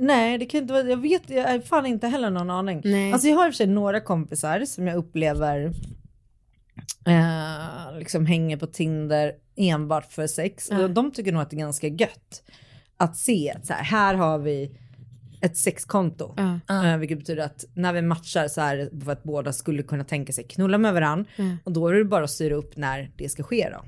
[0.00, 2.80] Nej, det kan inte vara, jag vet, jag har fan inte heller någon aning.
[2.84, 3.12] Nej.
[3.12, 5.72] Alltså jag har i och för sig några kompisar som jag upplever
[7.06, 10.70] eh, liksom hänger på Tinder enbart för sex.
[10.70, 12.42] Och de tycker nog att det är ganska gött
[12.96, 14.78] att se att så här, här har vi
[15.40, 16.34] ett sexkonto.
[16.92, 20.04] Eh, vilket betyder att när vi matchar så är det för att båda skulle kunna
[20.04, 21.24] tänka sig knulla med varandra.
[21.64, 23.84] Och då är det bara att styra upp när det ska ske då.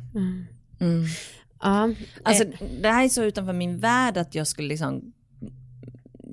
[1.63, 1.95] Ja.
[2.23, 5.13] Alltså, Eh, det här är så utanför min värld att jag skulle liksom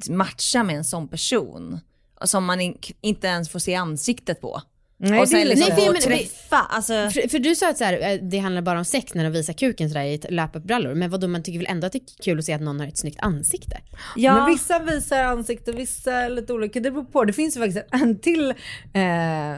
[0.09, 1.79] matcha med en sån person.
[2.23, 4.61] Som man in, inte ens får se ansiktet på.
[4.99, 6.57] Nej, och sen liksom Nej, jag menar- träffa.
[6.57, 9.23] Alltså, för, för du sa att så här, eh, det handlar bara om sex när
[9.23, 10.93] de visar kuken sådär i ett löp-up-brallor.
[10.93, 12.87] Men vadå, man tycker väl ändå att det är kul att se att någon har
[12.87, 13.77] ett snyggt ansikte?
[14.15, 16.79] ja, Men vissa visar ansikte, vissa är lite olika.
[16.79, 17.25] Det beror på.
[17.25, 18.49] Det finns ju faktiskt en till
[18.93, 19.55] eh,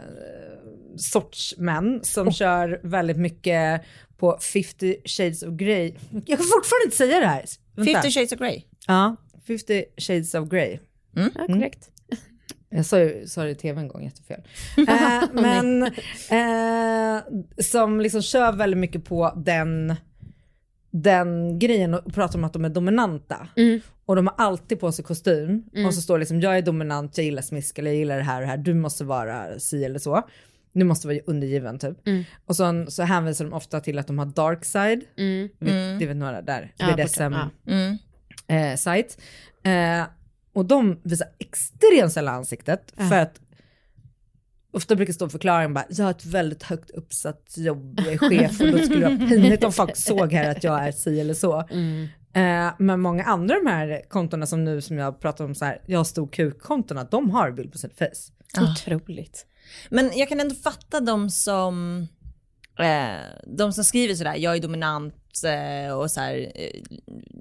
[0.97, 3.81] sorts män som kör väldigt mycket
[4.17, 5.93] på 50 shades of grey.
[6.11, 7.45] Jag kan fortfarande inte säga det här.
[7.75, 7.93] Vänta.
[8.01, 8.61] 50 shades of Grey.
[8.87, 9.15] Ja,
[9.47, 10.79] 50 shades of grey.
[11.15, 11.89] Ja, korrekt.
[12.69, 14.41] Jag sa, ju- sa det i tv en gång, jättefel.
[14.87, 15.83] Eh, men
[16.29, 17.23] eh,
[17.63, 19.95] som liksom kör väldigt mycket på den,
[20.91, 23.47] den grejen och pratar om att de är dominanta.
[24.05, 25.63] Och de har alltid på sig kostym.
[25.87, 28.23] Och så står det liksom, jag är dominant, jag gillar smisk eller jag gillar det
[28.23, 30.21] här och det här, du måste vara si eller så.
[30.73, 31.97] Du måste vara undergiven typ.
[32.45, 35.01] Och så, så hänvisar de ofta till att de har dark side.
[35.17, 35.49] Mm.
[35.59, 37.97] Vet, Det vet några där, Ja, BDSM bortom, Mm.
[39.63, 40.07] Eh,
[40.53, 43.39] Och de visar extremt sällan ansiktet för att
[44.71, 48.61] Ofta brukar stå förklaringen bara, jag har ett väldigt högt uppsatt jobb, jag är chef
[48.61, 51.33] och då skulle det vara pinigt om folk såg här att jag är si eller
[51.33, 51.59] så.
[52.33, 55.65] Eh, men många andra av de här kontona som nu som jag pratar om så
[55.65, 58.31] här, jag har stor kuk-kontona, de har bild på sitt face.
[58.61, 59.45] Otroligt.
[59.89, 62.07] Men jag kan ändå fatta de som,
[62.79, 66.81] eh, de som skriver sådär, jag är dominant eh, och så här, eh,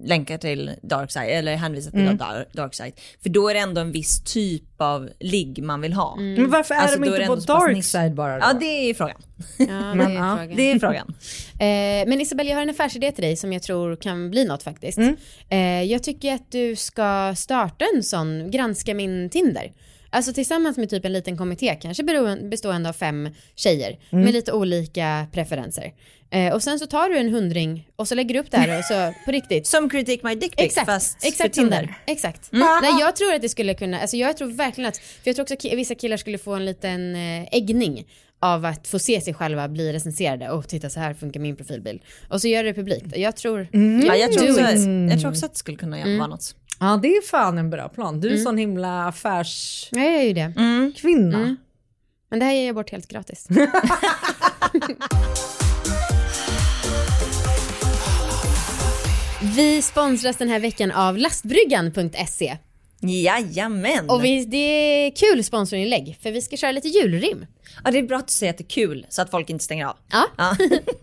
[0.04, 2.92] länkar till dark side eller hänvisar till dark, dark side.
[3.22, 6.16] För då är det ändå en viss typ av ligg man vill ha.
[6.16, 7.84] Men varför är Alltså, de är inte det på ändå så pass dark nisch.
[7.84, 8.44] side bara då?
[8.48, 9.22] Ja det är frågan.
[9.58, 10.56] Ja, det är Men, ja, frågan.
[10.56, 11.14] Det är frågan.
[11.60, 14.62] Eh, men Isabelle, jag har en affärsidé till dig som jag tror kan bli något
[14.62, 14.98] faktiskt.
[15.48, 19.72] Eh, jag tycker att du ska starta en sån, granska min Tinder.
[20.10, 22.02] Alltså tillsammans med typ en liten kommitté, kanske
[22.50, 25.92] bestående av fem tjejer med lite olika preferenser.
[26.30, 28.78] Eh, och sen så tar du en hundring och så lägger du upp det här
[28.78, 29.66] och så på riktigt.
[29.66, 31.78] Som Critique My Dick Pic Exakt, fast för exakt Tinder.
[31.78, 31.98] Tinder.
[32.06, 32.48] Exakt.
[32.50, 35.42] Nej, jag tror att det skulle kunna, alltså jag tror verkligen att, för jag tror
[35.42, 38.06] också att vissa killar skulle få en liten eh, äggning
[38.40, 42.00] av att få se sig själva bli recenserade och titta så här funkar min profilbild.
[42.28, 43.16] Och så gör det publikt.
[43.16, 43.68] Jag tror,
[44.06, 44.60] Ja, jag, tror också,
[45.10, 46.54] jag tror också att det skulle kunna vara något.
[46.80, 50.04] Ja det är fan en bra plan, du är sån himla affärskvinna.
[50.04, 50.52] jag gör ju det.
[52.30, 53.48] Men det här ger jag bort helt gratis.
[59.42, 62.56] Vi sponsras den här veckan av lastbryggan.se.
[63.00, 64.10] Jajamän.
[64.10, 67.46] Och vi, det är kul sponsorinlägg för vi ska köra lite julrim.
[67.84, 69.64] Ja, det är bra att du säger att det är kul så att folk inte
[69.64, 69.96] stänger av.
[70.12, 70.26] Ja.
[70.36, 70.56] Ja,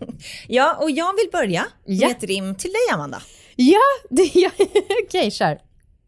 [0.48, 2.08] ja och jag vill börja Ja.
[2.08, 3.22] med ett rim till dig Amanda.
[3.56, 4.50] Ja, det, ja.
[5.06, 5.58] okej kör.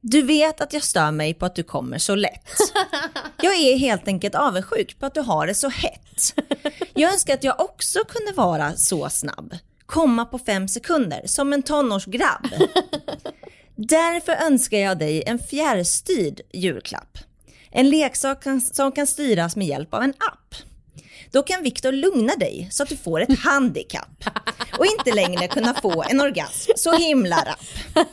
[0.01, 2.49] Du vet att jag stör mig på att du kommer så lätt.
[3.43, 6.35] Jag är helt enkelt avundsjuk på att du har det så hett.
[6.95, 9.55] Jag önskar att jag också kunde vara så snabb.
[9.93, 12.47] Komma på fem sekunder, som en tonårsgrabb.
[13.77, 17.19] Därför önskar jag dig en fjärrstyrd julklapp.
[17.71, 20.55] En leksak som kan styras med hjälp av en app.
[21.33, 24.25] Då kan Viktor lugna dig så att du får ett handikapp
[24.79, 28.07] och inte längre kunna få en orgasm så himla rapp.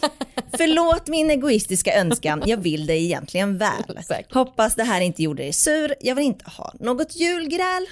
[0.57, 3.83] Förlåt min egoistiska önskan, jag vill dig egentligen väl.
[4.31, 7.85] Hoppas det här inte gjorde dig sur, jag vill inte ha något julgräl.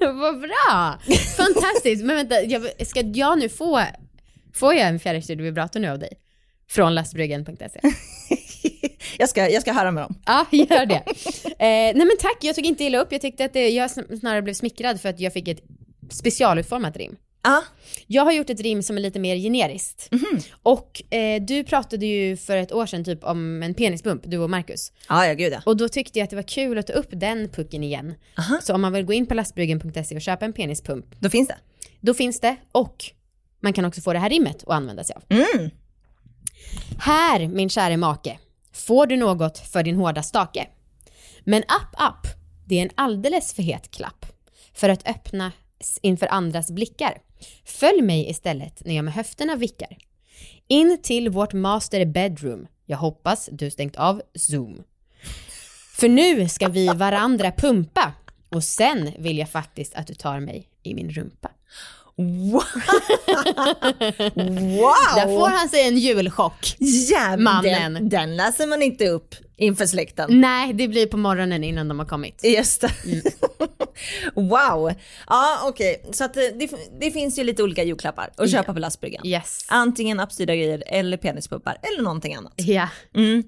[0.00, 0.98] Vad bra!
[1.36, 2.04] Fantastiskt.
[2.04, 3.82] Men vänta, jag, ska jag nu få,
[4.54, 5.40] får jag en fjärrstyrd
[5.80, 6.12] nu av dig?
[6.70, 7.80] Från lastbryggan.se.
[9.18, 10.14] Jag ska, jag ska höra med dem.
[10.26, 11.02] Ja, gör det.
[11.44, 13.12] Eh, nej men tack, jag tog inte illa upp.
[13.12, 15.60] Jag tyckte att det, jag sn- snarare blev smickrad för att jag fick ett
[16.10, 17.16] specialutformat rim.
[17.42, 17.64] Ja,
[18.06, 20.10] Jag har gjort ett rim som är lite mer generiskt.
[20.62, 24.50] Och eh, du pratade ju för ett år sedan typ om en penisbump, du och
[24.50, 24.92] Marcus.
[25.08, 25.60] ja, ja gud ja.
[25.66, 28.14] Och då tyckte jag att det var kul att ta upp den pucken igen.
[28.62, 31.56] Så om man vill gå in på lastbryggen.se och köpa en penispump, Då finns det.
[32.00, 33.04] då finns det och
[33.60, 35.22] man kan också få det här rimmet att använda sig av.
[36.98, 38.38] Här, min käre make,
[38.72, 40.66] får du något för din hårda stake.
[41.44, 42.26] Men app, app,
[42.66, 44.26] det är en alldeles för het klapp
[44.74, 47.18] för att öppna s- inför andras blickar.
[47.64, 49.96] Följ mig istället när jag med höfterna vickar.
[50.68, 52.66] In till vårt master bedroom.
[52.86, 54.82] Jag hoppas du stängt av zoom.
[55.96, 58.12] För nu ska vi varandra pumpa
[58.48, 61.50] och sen vill jag faktiskt att du tar mig i min rumpa.
[62.16, 62.62] Wow!
[65.14, 66.76] Där får han sig en julchock.
[66.78, 67.94] Jävlar, Mannen.
[67.94, 70.40] Den, den läser man inte upp inför släkten.
[70.40, 72.44] Nej, det blir på morgonen innan de har kommit.
[72.44, 72.90] Just det.
[74.34, 74.92] Wow.
[75.26, 76.02] Ja, okej.
[76.12, 79.26] Så att det, det, det finns ju lite olika julklappar att köpa på lastbryggan.
[79.26, 79.66] Yes.
[79.68, 82.52] Antingen appstyrda grejer eller penispuppar eller någonting annat.
[82.56, 82.88] Ja.
[83.14, 83.42] Mm.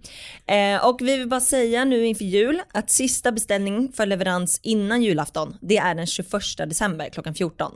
[0.46, 5.02] Eh, och vi vill bara säga nu inför jul att sista beställning för leverans innan
[5.02, 7.72] julafton, det är den 21 december klockan 14.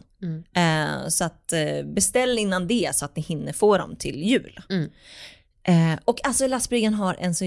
[0.57, 4.61] Eh, så att eh, beställ innan det så att ni hinner få dem till jul.
[5.67, 7.45] Eh, och alltså lastbryggan har en så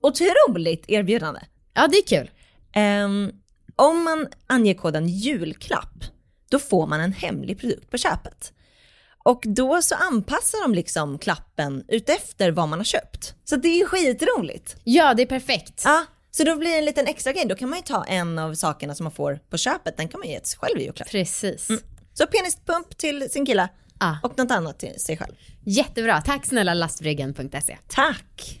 [0.00, 1.40] otroligt erbjudande.
[1.74, 2.30] ja, det är kul.
[2.72, 3.32] Ehm,
[3.76, 6.04] om man anger koden julklapp,
[6.50, 8.52] då får man en hemlig produkt på köpet.
[9.24, 13.34] Och då så anpassar de liksom klappen utefter vad man har köpt.
[13.44, 14.76] Så det är ju skitroligt.
[14.84, 15.82] Ja, det är perfekt.
[15.84, 17.44] Ja, så då blir det en liten extra grej.
[17.46, 20.20] Då kan man ju ta en av sakerna som man får på köpet, den kan
[20.20, 21.08] man ge till sig själv i julklapp.
[21.08, 21.68] Precis.
[22.14, 24.14] Så penispump till sin kille Ah.
[24.22, 25.34] och något annat till sig själv.
[25.64, 26.20] Jättebra.
[26.20, 27.78] Tack snälla lastbryggen.se.
[27.88, 28.60] Tack!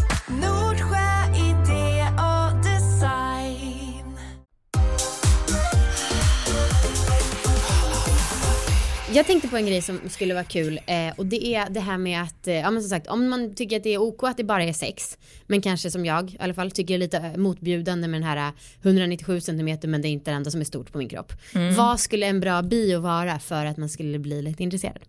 [9.13, 11.97] Jag tänkte på en grej som skulle vara kul eh, och det är det här
[11.97, 14.37] med att, eh, ja men som sagt om man tycker att det är ok att
[14.37, 17.37] det bara är sex, men kanske som jag i alla fall tycker är lite eh,
[17.37, 20.65] motbjudande med den här eh, 197 cm men det är inte det enda som är
[20.65, 21.33] stort på min kropp.
[21.77, 24.99] Vad skulle en bra bio vara för att man skulle bli lite intresserad?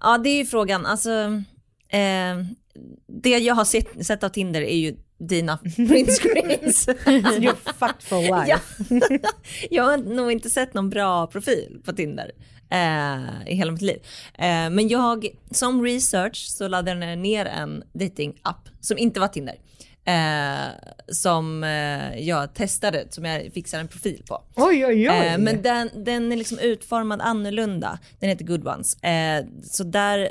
[0.00, 0.86] Ja, det är ju frågan.
[0.86, 1.10] Alltså,
[1.88, 2.44] eh,
[3.06, 4.96] det jag har sett, sett av Tinder är ju
[5.28, 6.88] dina print screens.
[7.06, 8.48] You're fucked for life.
[8.48, 8.58] ja.
[9.70, 12.30] jag har nog inte sett någon bra profil på Tinder
[12.70, 13.98] eh, i hela mitt liv.
[14.34, 19.54] Eh, men jag, som research så laddade jag ner en dating-app som inte var Tinder.
[20.06, 20.72] Eh,
[21.08, 24.42] som eh, jag testade, som jag fixade en profil på.
[24.54, 25.26] Oj, oj, oj.
[25.26, 27.98] Eh, men den, den är liksom utformad annorlunda.
[28.20, 29.02] Den heter Good Ones.
[29.02, 30.28] Eh, så där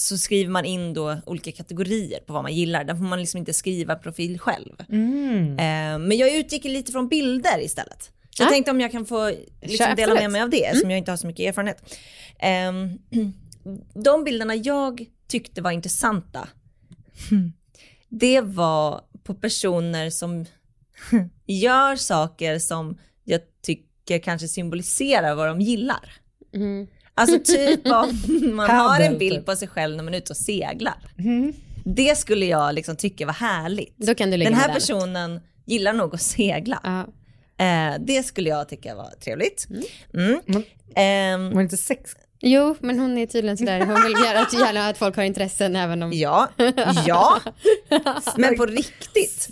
[0.00, 2.84] så skriver man in då olika kategorier på vad man gillar.
[2.84, 4.74] Där får man liksom inte skriva profil själv.
[4.88, 5.50] Mm.
[5.52, 8.10] Eh, men jag utgick lite från bilder istället.
[8.30, 8.50] Så jag Ah.
[8.50, 9.32] tänkte om jag kan få
[9.62, 11.96] liksom dela med mig av det, som jag inte har så mycket erfarenhet.
[12.38, 12.98] Ehm,
[13.94, 16.48] de bilderna jag tyckte var intressanta,
[18.08, 20.44] det var på personer som
[21.46, 26.12] gör saker som jag tycker kanske symboliserar vad de gillar.
[26.54, 26.86] Mm.
[27.20, 28.20] Alltså typ om
[28.56, 29.46] man har en bild typ.
[29.46, 30.94] på sig själv när man är ute och seglar.
[31.84, 33.94] Det skulle jag liksom tycka var härligt.
[33.98, 36.80] Den här personen gillar nog att segla.
[36.84, 37.00] Ja.
[37.64, 39.66] Eh, det skulle jag tycka var trevligt.
[40.14, 40.40] Mm.
[40.48, 40.62] Mm.
[40.94, 42.10] Ehm, Var det inte sex?
[42.42, 46.02] Jo, men hon är tydligen sådär, hon vill gärna, gärna att folk har intressen även
[46.02, 46.12] om...
[46.12, 46.48] ja,
[47.06, 47.40] ja.
[48.36, 49.48] Men på riktigt.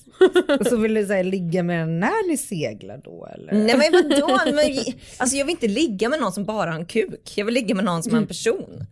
[0.60, 3.52] Och så vill du säga ligga med den när ni seglar då eller?
[3.52, 4.40] Nej men vadå?
[4.44, 7.32] Men, alltså jag vill inte ligga med någon som bara har en kuk.
[7.34, 8.86] Jag vill ligga med någon som är en person.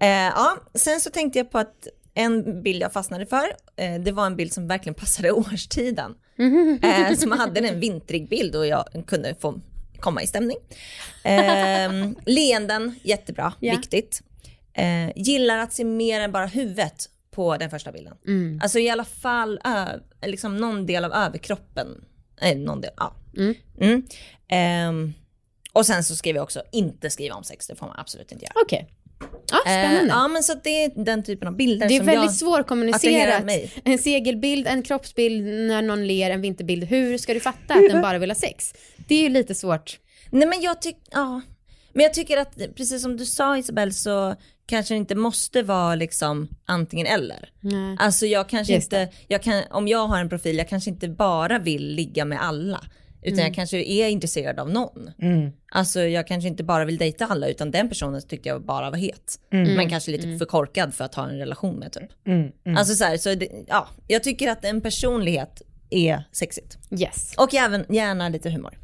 [0.00, 3.44] Eh, ja, sen så tänkte jag på att en bild jag fastnade för,
[3.76, 6.14] eh, det var en bild som verkligen passade årstiden.
[6.82, 9.60] Eh, som hade en vintrig bild och jag kunde få
[10.00, 10.56] komma i stämning.
[11.24, 13.76] Eh, leenden, jättebra, Ja.
[13.76, 14.22] viktigt.
[14.72, 18.14] Eh, gillar att se mer än bara huvudet på den första bilden.
[18.26, 18.60] Mm.
[18.62, 22.04] Alltså i alla fall ö- liksom någon del av överkroppen.
[22.40, 23.14] Eh, någon del, ja.
[23.36, 23.54] Mm.
[23.80, 24.02] Mm.
[24.48, 25.12] Ehm,
[25.72, 28.44] och sen så skrev jag också inte skriva om sex, det får man absolut inte
[28.44, 28.52] göra.
[28.64, 28.88] Okej.
[29.50, 30.00] Ja, spännande.
[30.00, 32.34] Eh, ja men så det är den typen av bilder Det är som väldigt jag...
[32.34, 33.44] svårkommunicerat.
[33.84, 36.84] En segelbild, en kroppsbild när någon ler, en vinterbild.
[36.84, 38.74] Hur ska du fatta att den bara vill ha sex?
[39.08, 39.98] Det är ju lite svårt.
[40.30, 41.40] Nej men jag tycker, ja.
[41.92, 44.34] Men jag tycker att precis som du sa Isabel så
[44.66, 47.48] kanske det inte måste vara liksom antingen eller.
[47.60, 47.96] Nej.
[48.00, 51.08] Alltså jag kanske Just inte, jag kan, om jag har en profil, jag kanske inte
[51.08, 52.84] bara vill ligga med alla.
[53.26, 55.10] Utan jag kanske är intresserad av någon.
[55.18, 55.52] Mm.
[55.72, 58.98] Alltså jag kanske inte bara vill dejta alla utan den personen tyckte jag bara var
[58.98, 59.40] het.
[59.50, 62.10] Men kanske lite för korkad för att ha en relation med typ.
[62.26, 62.52] Mm.
[62.64, 62.76] Mm.
[62.78, 66.78] Alltså så här, så det, ja, jag tycker att en personlighet är sexigt.
[67.00, 67.34] Yes.
[67.38, 68.78] Och även gärna lite humor.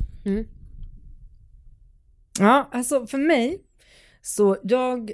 [2.38, 3.58] Ja, alltså för mig,
[4.22, 5.10] så jag,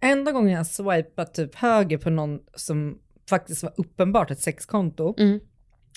[0.00, 2.98] enda gången jag swipat typ höger på någon som
[3.28, 5.40] faktiskt var uppenbart ett sexkonto, Mm.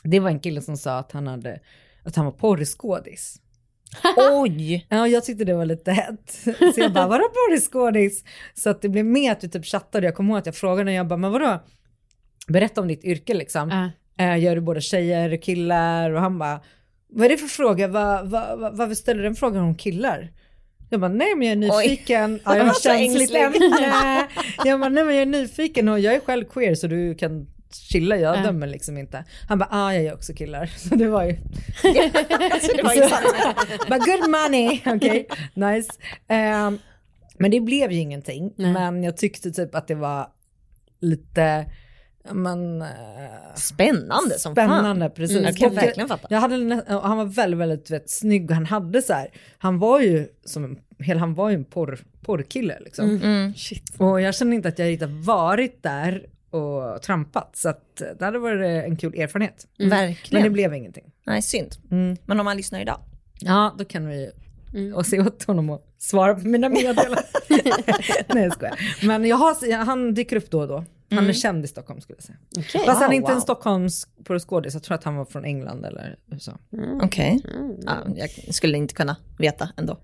[0.03, 1.59] det var en kille som sa att han, hade,
[2.03, 3.35] att han var porrskådis.
[4.17, 4.85] Oj!
[4.89, 6.31] Ja, jag tyckte det var lite hett.
[6.75, 8.23] Så jag bara, vadå porrskådis?
[8.53, 10.07] Så att det blev med att vi typ chattade.
[10.07, 11.63] Jag kommer ihåg att jag frågade när jag bara, men vadå?
[12.47, 13.89] Berätta om ditt yrke liksom.
[14.19, 16.11] Eh, gör du både tjejer och killar?
[16.11, 16.61] Och han bara,
[17.09, 17.87] vad är det för fråga?
[17.87, 20.31] Va, va, va, varför ställer du den frågan om killar?
[20.89, 22.39] Jag bara, nej men jag är nyfiken.
[22.45, 23.63] Ja, jag var Så känsligt ängslig.
[23.63, 24.27] ämne.
[24.65, 27.47] Jag bara, nej men jag är nyfiken och jag är själv queer så du kan
[27.75, 28.43] chilla, jag Ja.
[28.43, 29.23] dömer liksom inte.
[29.47, 30.65] Han bara, ah jag gör också killar.
[30.77, 31.29] Så det var ju
[32.53, 33.25] alltså, det var intressant.
[33.89, 35.91] But good money, okej, nice.
[36.27, 36.77] Ehm,
[37.37, 38.53] men det blev ju ingenting.
[38.55, 38.73] Nej.
[38.73, 40.27] Men jag tyckte typ att det var
[41.01, 41.65] lite,
[42.31, 42.87] men, eh,
[43.55, 45.05] Spännande som spännande.
[45.05, 45.11] fan.
[45.15, 45.37] Precis.
[45.37, 46.27] Mm, jag kan Och verkligen fatta.
[46.29, 49.27] Jag hade, han var väldigt, väldigt vet, snygg och han hade så här,
[49.57, 53.09] han var ju som en, hela, han var ju en porr, porrkille liksom.
[53.23, 53.53] Mm.
[53.97, 57.55] Och jag känner inte att jag riktigt varit där och trampat.
[57.55, 59.67] Så att eh, det hade varit en kul erfarenhet.
[59.77, 60.43] Men Verkligen.
[60.43, 61.11] det blev ingenting.
[61.25, 61.75] Nej, synd.
[61.91, 62.17] Mm.
[62.25, 62.99] Men om man lyssnar idag.
[63.39, 64.31] Ja, då kan vi
[64.95, 67.23] och se åt honom och svara på mina meddelanden.
[68.33, 68.79] Nej jag skojar.
[69.05, 70.85] Men jag har, han dyker upp då och då.
[71.11, 72.37] Han är känd i Stockholm skulle jag säga.
[72.57, 72.85] Okej.
[72.85, 73.41] Fast han är Wow, inte en wow.
[73.41, 74.07] Stockholms
[74.47, 76.57] skådis, jag tror att han var från England eller USA.
[77.01, 77.41] Okej.
[77.85, 79.97] Ja, jag skulle inte kunna veta ändå.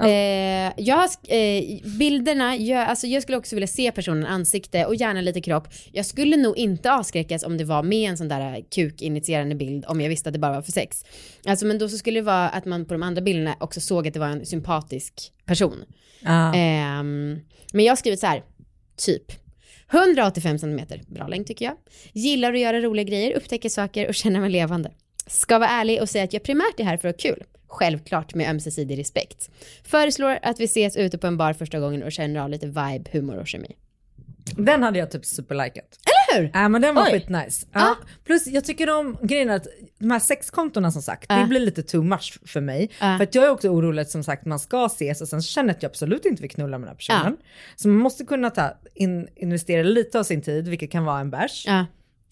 [0.00, 5.20] Eh, jag, eh, bilderna, jag, alltså jag skulle också vilja se personen ansikte och gärna
[5.20, 5.68] lite kropp.
[5.92, 10.00] Jag skulle nog inte avskräckas om det var med en sån där kukinitierande bild om
[10.00, 11.04] jag visste att det bara var för sex.
[11.46, 14.08] Alltså men då så skulle det vara att man på de andra bilderna också såg
[14.08, 15.84] att det var en sympatisk person.
[16.24, 16.54] Ah.
[16.54, 17.40] Ehm,
[17.72, 18.42] men jag har skrivit så här,
[18.96, 19.32] typ.
[19.92, 21.74] 185 cm, bra längd tycker jag.
[22.12, 24.90] Gillar att göra roliga grejer, upptäcka saker och känna mig levande.
[25.26, 27.44] Ska vara ärlig och säga att jag primärt är här för att ha kul.
[27.68, 29.50] Självklart med ömsesidig respekt.
[29.84, 33.04] Föreslår att vi ses ute på en bar första gången och känner av lite vibe,
[33.12, 33.76] humor och kemi.
[34.56, 35.84] Den hade jag typ superlikat.
[36.34, 36.50] Eller hur?
[36.54, 37.66] Ja men den var skitnice.
[37.72, 37.96] Ja.
[38.24, 39.66] Plus jag tycker om grejen är att
[39.98, 41.46] de här sexkontona som sagt, det Ja.
[41.46, 42.90] blir lite too much för mig.
[43.00, 43.16] Ja.
[43.18, 45.68] För att jag är också orolig att som sagt man ska ses och sen känner
[45.68, 47.36] jag att jag absolut inte vill knulla med den här personen.
[47.76, 51.30] Så man måste kunna ta, in, investera lite av sin tid, vilket kan vara en
[51.30, 51.66] bärs.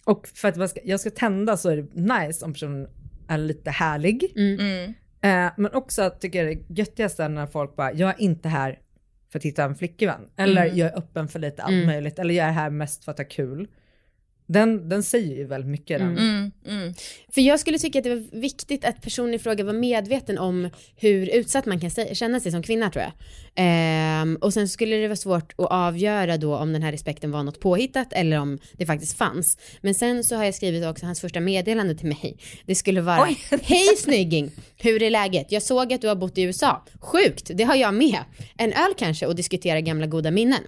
[0.05, 2.89] Och för att jag ska, jag ska tända så är det nice om personen
[3.29, 4.33] är lite härlig.
[4.37, 4.95] Mm.
[5.23, 8.49] Eh, men också att tycker jag det göttigaste är när folk bara, jag är inte
[8.49, 8.79] här
[9.33, 10.21] för att hitta en flickvän.
[10.37, 11.87] Eller jag är öppen för lite allt Mm.
[11.87, 12.19] möjligt.
[12.19, 13.69] Eller jag är här mest för att ha kul.
[14.53, 16.19] Den, den säger ju väldigt mycket den.
[16.19, 16.51] Mm.
[16.67, 16.95] Mm.
[17.29, 20.71] För jag skulle tycka att det var viktigt att personen i fråga var medveten om
[20.97, 23.13] hur utsatt man kan känna sig som kvinna tror jag.
[23.55, 27.43] Ehm, och sen skulle det vara svårt att avgöra då om den här respekten var
[27.43, 29.59] något påhittat eller om det faktiskt fanns.
[29.81, 32.37] Men sen så har jag skrivit också hans första meddelande till mig.
[32.67, 33.39] Det skulle vara Oj.
[33.63, 34.51] Hej snygging!
[34.77, 35.53] Hur är läget?
[35.53, 36.85] Jag såg att du har bott i USA.
[37.01, 38.19] Sjukt, det har jag med.
[38.59, 40.63] En öl kanske och diskutera gamla goda minnen.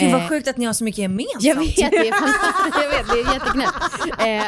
[0.00, 1.44] Gud Eh, vad sjukt att ni har så mycket gemensamt.
[1.44, 2.04] jag vet, det är,
[2.82, 3.74] jag vet, det är jätteknäppt.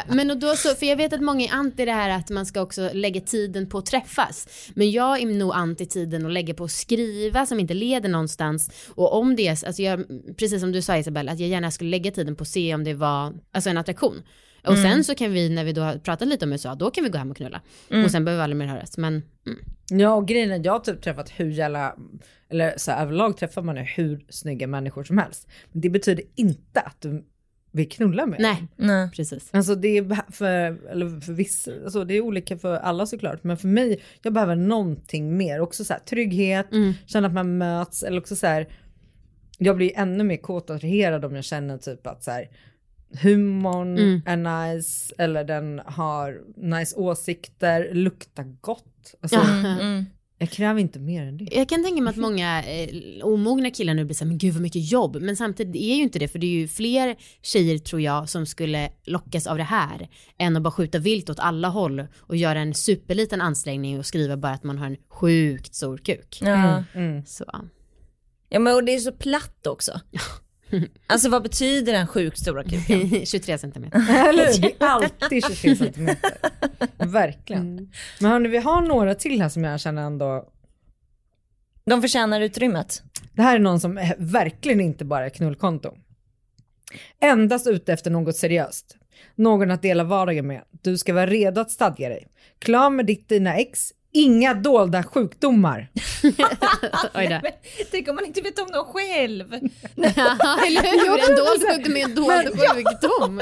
[0.08, 2.30] Eh, men och då så, för jag vet att många är anti det här att
[2.30, 4.48] man ska också lägga tiden på att träffas.
[4.74, 8.70] Men jag är nog anti tiden att lägga på att skriva som inte leder någonstans.
[8.94, 10.04] Och om det är, alltså jag,
[10.36, 12.84] precis som du sa Isabel, att jag gärna skulle lägga tiden på att se om
[12.84, 14.22] det var alltså en attraktion.
[14.66, 17.04] Och sen så kan vi, när vi då har pratat lite om USA, då kan
[17.04, 17.60] vi gå hem och knulla.
[18.04, 18.98] Och sen behöver vi aldrig mer höras.
[18.98, 19.58] Men mm.
[19.88, 21.96] Ja och grejen är att jag har typ träffat hur jävla,
[22.48, 25.48] eller så här, överlag träffar man hur snygga människor som helst.
[25.72, 27.24] Men det betyder inte att du
[27.72, 28.68] vill knulla med nej.
[28.76, 29.10] Nej.
[29.10, 29.48] precis.
[29.52, 33.44] Alltså det är för, eller för vissa, alltså det är olika för alla såklart.
[33.44, 35.60] Men för mig, jag behöver någonting mer.
[35.60, 36.92] Också så här, trygghet, Mm.
[37.06, 38.02] känna att man möts.
[38.02, 38.68] Eller också så här,
[39.58, 42.48] jag blir ännu mer kåt och attraherad om jag känner typ att så här,
[43.20, 44.22] humorn Mm.
[44.26, 44.36] är
[44.74, 45.14] nice.
[45.18, 49.14] Eller den har nice åsikter, luktar gott.
[49.20, 49.38] Alltså,
[49.80, 50.04] Mm.
[50.38, 51.48] Jag kräver inte mer än det.
[51.52, 52.88] Jag kan tänka mig att många eh,
[53.22, 55.16] omogna killar nu blir såhär, men gud vad mycket jobb.
[55.20, 58.46] Men samtidigt är ju inte det, för det är ju fler tjejer tror jag som
[58.46, 60.08] skulle lockas av det här
[60.38, 64.36] än att bara skjuta vilt åt alla håll och göra en superliten ansträngning och skriva
[64.36, 66.38] bara att man har en sjukt stor kuk.
[66.42, 66.84] Ja.
[66.94, 67.24] Mm.
[67.26, 67.44] Så.
[68.48, 70.00] ja men och det är så platt också.
[71.06, 73.26] Alltså vad betyder den sjukt stora kuken?
[73.26, 73.98] 23 centimeter.
[74.28, 74.62] Eller hur?
[74.62, 76.32] Det är alltid 23 centimeter.
[76.98, 77.92] Verkligen.
[78.20, 80.48] Men hörni, vi har några till här som jag känner ändå
[81.84, 83.02] De förtjänar utrymmet.
[83.32, 85.94] Det här är någon som är verkligen inte bara är knullkonto.
[87.20, 88.96] Endast ute efter något seriöst.
[89.34, 90.62] Någon att dela vardagen med.
[90.70, 92.26] Du ska vara redo att stadga dig.
[92.58, 93.92] Klar med ditt dina ex.
[94.14, 95.88] Inga dolda sjukdomar.
[97.14, 97.50] Oj då.
[97.90, 99.54] Tänk om man inte vet om dem själv.
[100.66, 101.30] Eller hur?
[101.30, 103.40] En dold sjukdom är en dold sjukdom.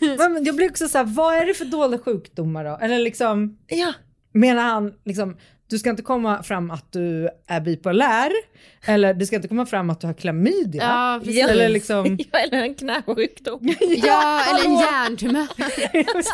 [0.34, 2.78] Men jag blir också så här, vad är det för dolda sjukdomar då?
[2.82, 3.92] Eller liksom, Ja.
[4.32, 5.36] menar han liksom,
[5.68, 8.30] du ska inte komma fram att du är bipolär.
[8.86, 10.82] Eller det ska inte komma fram att du har klamydia.
[10.82, 11.48] Ja, precis.
[11.48, 13.60] Eller liksom, ja, eller en knäsjukdom.
[14.06, 15.46] Ja, eller en hjärntumör.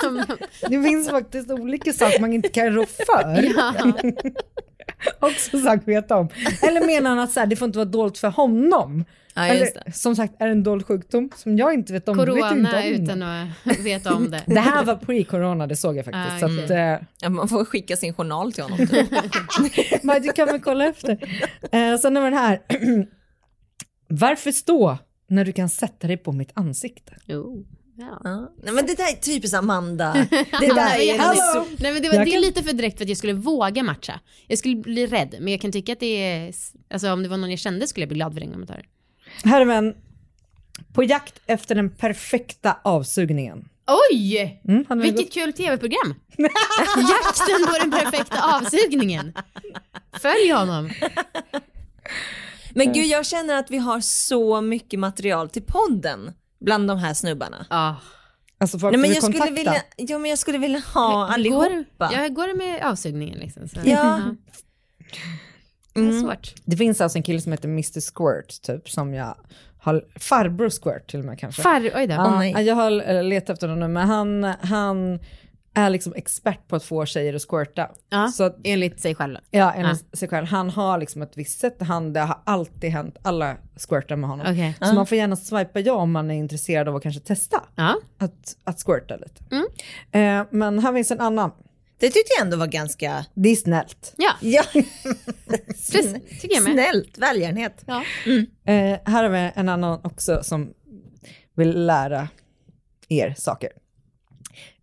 [0.03, 0.25] Som-
[0.69, 3.43] det finns faktiskt olika saker man inte kan rå för.
[5.21, 6.29] också sagt veta om.
[6.63, 9.05] Eller menar han att så här, det får inte vara dåligt för honom?
[9.35, 12.17] Ja, just Eller, som sagt, är det en dold sjukdom som jag inte vet om?
[12.17, 13.51] Du vet inte Corona om utan det.
[13.65, 14.43] att veta om det.
[14.47, 16.45] det här var pre-corona, det såg jag faktiskt.
[16.45, 18.87] Ah, så att, eh, Ja, man får skicka sin journal till honom.
[18.87, 19.09] Typ.
[20.03, 21.13] men du kan väl kolla efter.
[21.73, 22.61] Eh, sen har vi den här.
[24.09, 24.99] Varför stå
[25.29, 27.13] när du kan sätta dig på mitt ansikte?
[27.27, 27.65] Jo.
[28.03, 28.21] Ja.
[28.25, 28.53] Ja.
[28.63, 30.13] Nej, men det där är typiskt Amanda.
[30.31, 31.41] Det där är Hallå!
[31.55, 31.83] så...
[31.83, 34.21] Nej men det, var, det är lite för direkt för att jag skulle våga matcha.
[34.47, 36.53] Jag skulle bli rädd, men jag kan tycka att det är,
[36.91, 38.87] alltså om det var någon jag kände skulle jag bli glad för den kommentarer.
[39.45, 39.95] Här är en
[40.93, 43.69] på jakt efter den perfekta avsugningen.
[44.11, 44.61] Oj!
[44.69, 46.15] Mm, Vilket kul tv-program!
[46.97, 49.33] Jakten på den perfekta avsugningen.
[50.23, 50.91] Följ honom.
[52.75, 56.33] Men gud, jag känner att vi har så mycket material till podden
[56.63, 57.67] bland de här snubbarna.
[57.71, 57.95] Ah.
[58.59, 59.55] Alltså folk Nej, men jag skulle kontakta.
[59.55, 61.67] vilja, ja, men jag skulle vilja ha allihopa.
[61.99, 63.69] Går, ja, går det med avsugningen liksom?
[63.69, 63.81] Så.
[63.85, 64.21] Ja.
[65.95, 66.21] Det är Mm.
[66.23, 66.55] svårt.
[66.65, 69.35] Det finns alltså en kille som heter Mr Squirt, typ, som jag
[69.79, 71.63] har, farbror Squirt till och med kanske.
[71.63, 72.15] Far, oj då.
[72.15, 72.65] Ja, nej.
[72.65, 75.19] jag har eh, letat efter honom nu, men han, han
[75.75, 77.91] är liksom expert på att få tjejer att squirta.
[78.11, 79.39] Ja, Så att, enligt sig själv.
[79.51, 80.47] ja, enligt sig själv.
[80.47, 83.57] Han har liksom ett visst sätt, han, det har alltid hänt, alla
[83.89, 84.47] squirtar med honom.
[84.51, 84.75] Okej.
[84.81, 87.97] Så man får gärna swipa ja om man är intresserad av att kanske testa Ja.
[88.19, 89.45] att, att squirta lite.
[89.51, 89.67] Mm.
[90.41, 91.51] Eh, men här finns en annan,
[91.99, 94.15] Det tyckte jag ändå var ganska, det är snällt.
[94.17, 96.73] ja, ja, med.
[96.73, 97.85] snällt, välgörenhet.
[97.87, 98.03] Ja.
[98.73, 100.73] Eh, här har vi en annan också som
[101.55, 102.29] vill lära
[103.09, 103.71] er saker.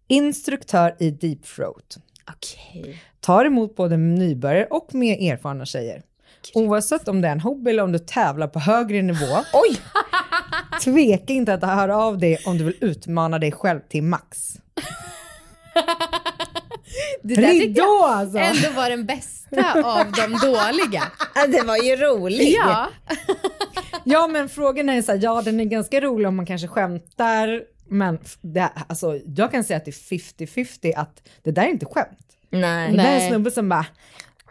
[0.09, 1.97] Instruktör i deep throat.
[2.29, 3.01] Okej.
[3.19, 6.03] Tar emot både nybörjare och mer erfarna tjejer.
[6.53, 9.25] Oavsett om det är en hobby eller om du tävlar på högre nivå.
[9.53, 9.79] Oj!
[10.83, 14.53] Tveka inte att höra av dig om du vill utmana dig själv till max.
[17.23, 18.37] Det där Ridå jag alltså!
[18.37, 21.03] ändå var den bästa av de dåliga.
[21.47, 22.55] Det var ju roligt.
[22.57, 22.89] Ja.
[24.03, 27.63] Ja men frågan är så här, ja den är ganska rolig om man kanske skämtar.
[27.89, 31.85] Men det, alltså, jag kan säga att det är 50-50 att det där är inte
[31.85, 32.17] skämt.
[32.49, 32.91] Nej.
[32.91, 33.85] Det där är en snubbe som bara,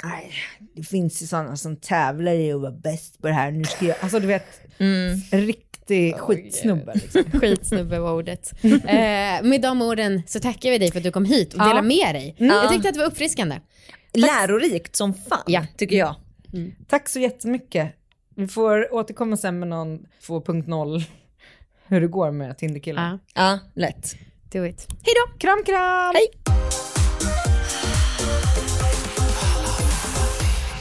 [0.05, 0.33] nej
[0.75, 3.51] det finns ju sådana som tävlar i att vara bäst på det här.
[3.51, 6.95] Nu ska jag, alltså du vet, en riktig skitsnubbe.
[6.95, 7.25] Liksom.
[7.41, 8.53] Skitsnubbe var ordet.
[8.65, 11.65] Eh, med de orden så tackar vi dig för att du kom hit och Ja.
[11.69, 12.37] delade med dig.
[12.39, 12.57] Mm.
[12.57, 13.61] Jag tyckte att det var uppfriskande.
[14.15, 15.65] Lärorikt som fan, Ja.
[15.77, 16.15] tycker jag.
[16.89, 17.95] Tack så jättemycket.
[18.35, 21.03] Vi får återkomma sen med någon 2.0
[21.89, 23.03] hur det går med Tinderkillen.
[23.05, 24.15] Ja, Ja, lätt.
[24.53, 24.87] do it.
[24.91, 25.39] Hej då!
[25.39, 26.15] Kram kram!
[26.15, 26.98] Hej.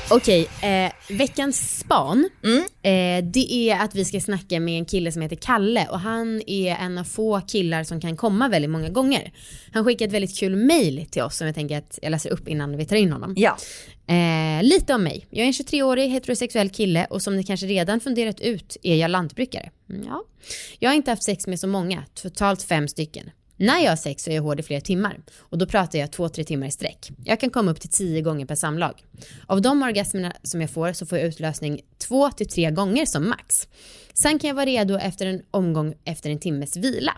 [0.10, 2.58] Okej, eh, veckans span, Mm.
[2.60, 6.42] eh, det är att vi ska snacka med en kille som heter Kalle och han
[6.48, 9.32] är en av få killar som kan komma väldigt många gånger.
[9.74, 12.48] Han skickade ett väldigt kul mail till oss som jag tänker att jag läser upp
[12.48, 13.34] innan vi tar in honom.
[13.38, 13.58] Ja.
[14.08, 15.26] Eh, lite om mig.
[15.30, 19.12] Jag är en 23-årig heterosexuell kille och som ni kanske redan funderat ut är jag
[19.12, 19.70] lantbrukare.
[19.90, 20.24] Mm, Ja.
[20.80, 23.30] Jag har inte haft sex med så många, totalt fem stycken.
[23.58, 26.12] När jag har sex så är jag hård i flera timmar och då pratar jag
[26.12, 27.10] två, tre timmar i sträck.
[27.24, 29.04] Jag kan komma upp till tio gånger per samlag.
[29.46, 33.30] Av de orgasmerna som jag får så får jag utlösning två till tre gånger som
[33.30, 33.68] max.
[34.14, 37.14] Sen kan jag vara redo efter en omgång efter en timmes vila.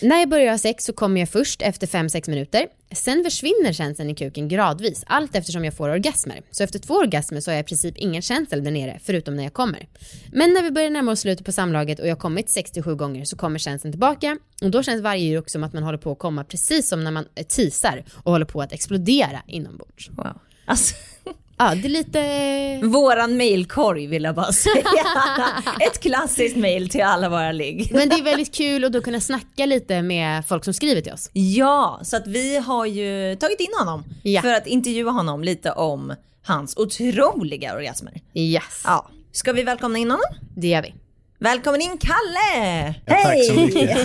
[0.00, 2.66] När jag börjar ha sex så kommer jag först efter 5-6 minuter.
[2.92, 6.40] Sen försvinner känslan i kuken gradvis, allt eftersom jag får orgasmer.
[6.50, 9.42] Så efter två orgasmer så har jag i princip ingen känsel där nere, förutom när
[9.42, 9.88] jag kommer.
[10.32, 13.36] Men när vi börjar närma oss slutet på samlaget och jag kommit 67 gånger så
[13.36, 14.38] kommer känslan tillbaka.
[14.62, 17.10] Och då känns varje ruck som att man håller på att komma precis som när
[17.10, 20.10] man tisar teasar och håller på att explodera inombords.
[20.10, 20.38] Wow.
[20.64, 20.94] Alltså,
[21.62, 22.86] Ja, det är lite...
[22.86, 24.84] våran mailkorg vill jag bara säga.
[25.80, 27.90] Ett klassiskt mail till alla våra ligg.
[27.94, 31.12] Men det är väldigt kul att då kunna snacka lite med folk som skriver till
[31.12, 31.30] oss.
[31.32, 34.42] Ja, så att vi har ju tagit in honom Ja.
[34.42, 38.20] för att intervjua honom lite om hans otroliga orgasmer.
[38.34, 40.26] Yes, Ja, ska vi välkomna in honom?
[40.56, 40.94] det gör vi.
[41.38, 42.94] Välkommen in Kalle!
[43.06, 43.98] Ja, tack så mycket.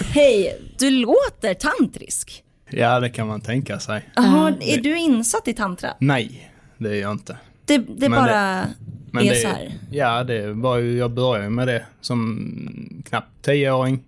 [0.14, 0.60] Hej!
[0.78, 2.44] Du låter tantrisk.
[2.72, 4.08] Ja, det kan man tänka sig.
[4.16, 5.90] Jaha, är du insatt i tantra?
[5.98, 7.36] Nej, det är jag inte.
[7.64, 8.66] Det, det Men bara
[9.12, 9.72] Men är det, så här.
[9.90, 14.04] Ja, det var ju, jag började med det som knappt tioåring.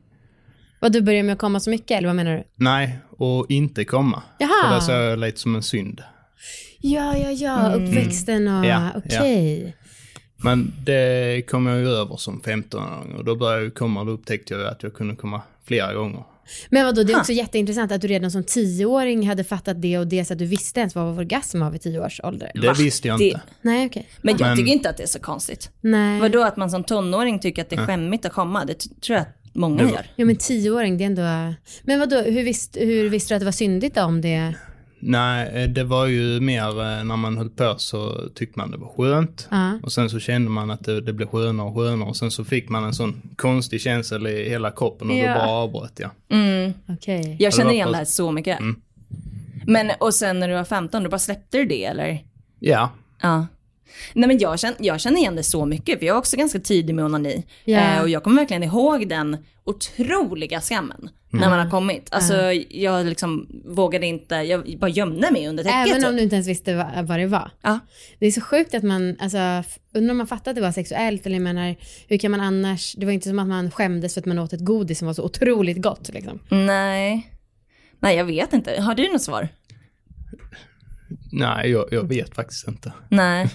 [0.80, 2.44] Vad du börjar med att komma så mycket eller vad menar du?
[2.54, 4.22] Nej, och inte komma.
[4.38, 4.50] Jaha.
[4.68, 6.02] För det såg jag lite som en synd.
[6.80, 9.76] Ja, ja, ja, uppväxten och Ja, okej.
[10.44, 14.12] Men det kom jag ju över som 15-åring och då började jag komma och då
[14.12, 16.22] upptäckte jag att jag kunde komma flera gånger.
[16.70, 20.06] Men vadå, det är också jätteintressant att du redan som tioåring hade fattat det och
[20.06, 22.50] det så att du visste ens vad orgasm var vid tio års ålder.
[22.54, 23.40] Det visste jag Det- inte.
[23.62, 24.08] Nej, okej.
[24.22, 25.70] Men jag Men- tycker inte att det är så konstigt.
[25.80, 26.20] Nej.
[26.20, 28.64] Vadå att man som tonåring tycker att det är skämmigt att komma?
[28.64, 30.06] Det tror jag att många Det- gör.
[30.16, 31.54] Ja, men tioåring, det är ändå...
[31.82, 34.54] Men vadå, hur, visst, hur visste du att det var syndigt då, om det...
[35.04, 38.88] Nej, det var ju mer eh, när man höll på så tyckte man det var
[38.88, 39.48] skönt.
[39.50, 39.78] Ja.
[39.82, 42.44] Och sen så kände man att det, det blev skönare och skönare och sen så
[42.44, 45.28] fick man en sån konstig känsla i hela kroppen och Ja.
[45.34, 46.10] då bara avbröt jag.
[46.88, 47.36] Okej.
[47.40, 48.58] Jag känner igen det här så mycket.
[49.66, 52.24] Men och sen när du var 15, då bara släppte du det eller?
[52.58, 52.90] Ja,
[53.22, 53.46] Ja.
[54.12, 56.58] Nej men jag känner, jag känner igen det så mycket, för jag var också ganska
[56.58, 57.44] tidig med onani.
[57.64, 57.78] Ja.
[57.78, 62.08] Eh, och jag kommer verkligen ihåg den otroliga skammen när man har kommit.
[62.10, 65.88] Alltså jag liksom vågade inte, jag bara gömde mig under täcket.
[65.88, 66.18] Även om typ.
[66.18, 67.50] du inte ens visste vad, vad det var.
[67.62, 67.78] Ja.
[68.18, 69.38] Det är så sjukt att man, alltså,
[69.94, 71.76] undrar om man fattade att det var sexuellt eller jag menar,
[72.08, 74.52] hur kan man annars, det var inte som att man skämdes för att man åt
[74.52, 76.40] ett godis som var så otroligt gott liksom.
[76.48, 77.30] Nej.
[77.98, 79.48] Nej jag vet inte, har du något svar?
[81.32, 82.92] nej jag, jag vet faktiskt inte.
[83.08, 83.48] Nej.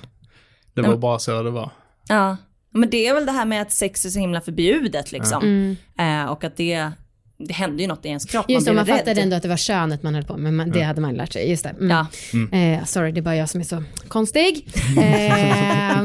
[0.84, 1.70] Det var bara så det var.
[2.08, 2.38] Ja.
[2.70, 5.76] Men det är väl det här med att sex är så himla förbjudet liksom.
[6.00, 6.92] Eh, och att det,
[7.38, 9.18] det händer ju något i ens kropp, Just det, man man fattade rädd.
[9.24, 11.50] ändå att det var könet man höll på med, men det hade man lärt sig.
[11.50, 11.70] Just det.
[11.70, 12.08] Mm.
[12.52, 12.58] Ja.
[12.58, 14.68] Eh, sorry, det är bara jag som är så konstig.
[14.98, 16.04] Eh,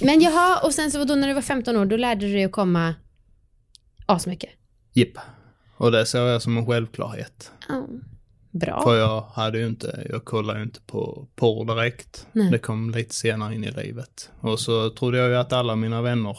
[0.00, 2.44] men jaha, och sen så då när du var 15 år, då lärde du dig
[2.44, 2.94] att komma
[4.06, 4.50] asmycket.
[4.92, 5.18] Jipp.
[5.76, 7.50] Och det såg jag som en självklarhet.
[7.68, 7.86] Ja.
[8.58, 8.82] Bra.
[8.82, 12.26] För jag hade ju inte, jag kollade ju inte på porr direkt.
[12.32, 12.50] Nej.
[12.50, 14.30] Det kom lite senare in i livet.
[14.40, 16.38] Och så trodde jag ju att alla mina vänner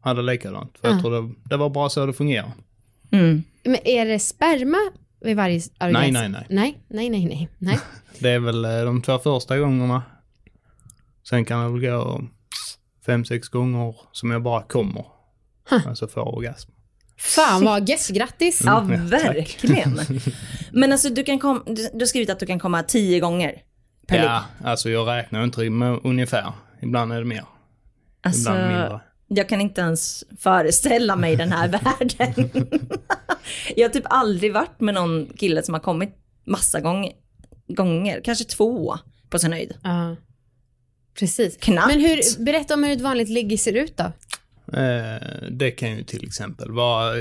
[0.00, 0.78] hade likadant.
[0.80, 2.52] För jag trodde det var bara så det fungerar.
[3.10, 3.42] Mm.
[3.64, 4.78] Men är det sperma
[5.20, 5.92] vid varje orgasm?
[5.92, 6.46] Nej, nej, nej.
[6.48, 7.48] Nej, nej, nej, nej.
[7.58, 7.78] nej.
[8.18, 10.02] Det är väl eh, de två första gångerna.
[11.28, 12.22] Sen kan det väl gå
[13.06, 15.04] fem, sex gånger som jag bara kommer.
[15.86, 16.70] Alltså får orgasm.
[17.18, 18.62] Fan vad gött, grattis.
[18.64, 20.00] Ja, Mm, verkligen.
[20.72, 23.62] Men alltså du kan komma, du, du har skrivit att du kan komma tio gånger
[24.06, 24.24] per.
[24.24, 26.52] Ja, alltså jag räknar inte med ungefär.
[26.82, 27.44] Ibland är det mer,
[28.22, 29.00] Alltså, ibland mindre.
[29.28, 31.68] jag kan inte ens föreställa mig den här
[32.18, 32.50] världen.
[33.76, 36.10] jag har typ aldrig varit med någon kille som har kommit
[36.46, 37.10] massa gång,
[37.68, 38.96] gånger, kanske två
[39.30, 39.74] på sin höjd.
[39.82, 40.16] Ja.
[41.18, 41.56] Precis.
[41.56, 41.88] Knappt.
[41.88, 44.12] Men hur, berätta om hur ett vanligt ligg ser ut då.
[44.72, 47.16] Eh, det kan ju till exempel vara,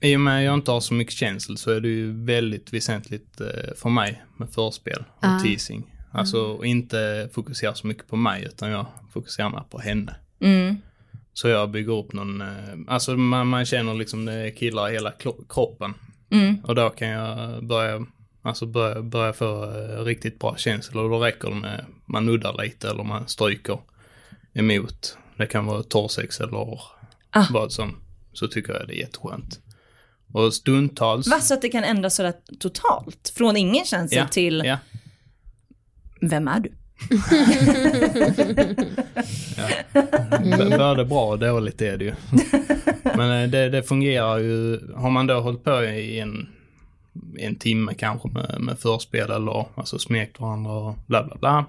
[0.00, 2.72] i och med att jag inte har så mycket känsel så är det ju väldigt
[2.72, 5.40] väsentligt eh, för mig med förspel och Ah.
[5.40, 5.92] teasing.
[6.10, 10.16] Alltså inte fokusera så mycket på mig utan jag fokuserar mer på henne.
[10.40, 10.76] Mm.
[11.32, 12.48] Så jag bygger upp någon, eh,
[12.86, 15.12] alltså man, man känner liksom det killar i hela
[15.48, 15.94] kroppen.
[16.30, 16.56] Mm.
[16.64, 18.06] Och då kan jag börja,
[18.42, 19.66] alltså börja, börja få
[20.04, 23.78] riktigt bra känsel och då räcker det med man nuddar lite eller man stryker
[24.54, 25.18] emot.
[25.36, 26.80] Det kan vara torrsex eller
[27.30, 27.44] Ah.
[27.50, 27.96] vad som.
[28.32, 29.60] Så tycker jag det är jätteskönt.
[30.32, 31.28] Och stundtals.
[31.28, 33.32] Va, så att det kan ändras sådär totalt?
[33.36, 34.78] Från ingen känsel Ja, till, ja.
[36.20, 36.72] vem är du?
[40.56, 42.14] B- Både bra och dåligt är det ju.
[43.04, 46.48] Men eh, det, det fungerar ju, har man då hållit på i en,
[47.38, 51.64] en timme kanske med, med förspel eller alltså smekt varandra och bla bla bla.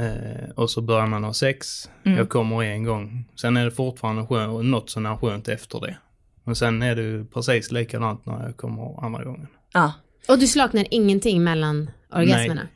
[0.00, 1.90] Eh, och så börjar man ha sex.
[2.02, 3.24] Jag kommer en gång.
[3.40, 5.96] Sen är det fortfarande skön, något sånär skönt efter det.
[6.44, 9.46] Och sen är det precis likadant när jag kommer andra gången.
[9.72, 9.92] Ja.
[10.28, 12.68] Och du slaknar ingenting mellan orgasmerna?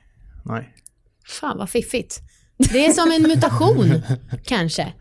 [0.45, 0.75] Nej.
[1.27, 2.21] Fan vad fiffigt.
[2.57, 4.03] Det är som en mutation,
[4.45, 4.93] kanske.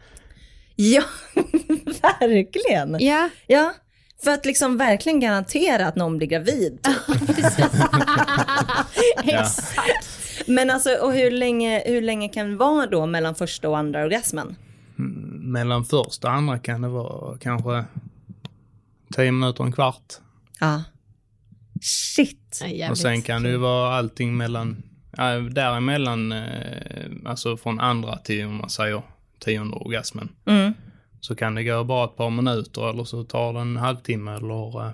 [0.76, 1.04] Ja,
[2.20, 2.98] verkligen.
[3.00, 3.74] Ja, Ja,
[4.24, 6.80] för att liksom verkligen garantera att någon blir gravid.
[9.24, 10.09] exakt.
[10.50, 14.04] Men alltså, och hur länge, hur länge kan det vara då mellan första och andra
[14.04, 14.56] orgasmen?
[15.42, 17.86] Mellan första och andra kan det vara kanske
[19.16, 20.14] 10 minuter, en kvart.
[20.60, 20.84] Ja.
[21.82, 22.62] Shit.
[22.90, 24.84] Och sen kan det ju vara allting mellan,
[25.18, 26.48] ja, däremellan, eh,
[27.26, 29.02] alltså från andra till om man säger
[29.40, 30.30] tionde orgasmen.
[30.46, 30.74] Mm.
[31.22, 34.86] Så kan det gå bara ett par minuter eller så tar det en halvtimme eller
[34.86, 34.92] eh,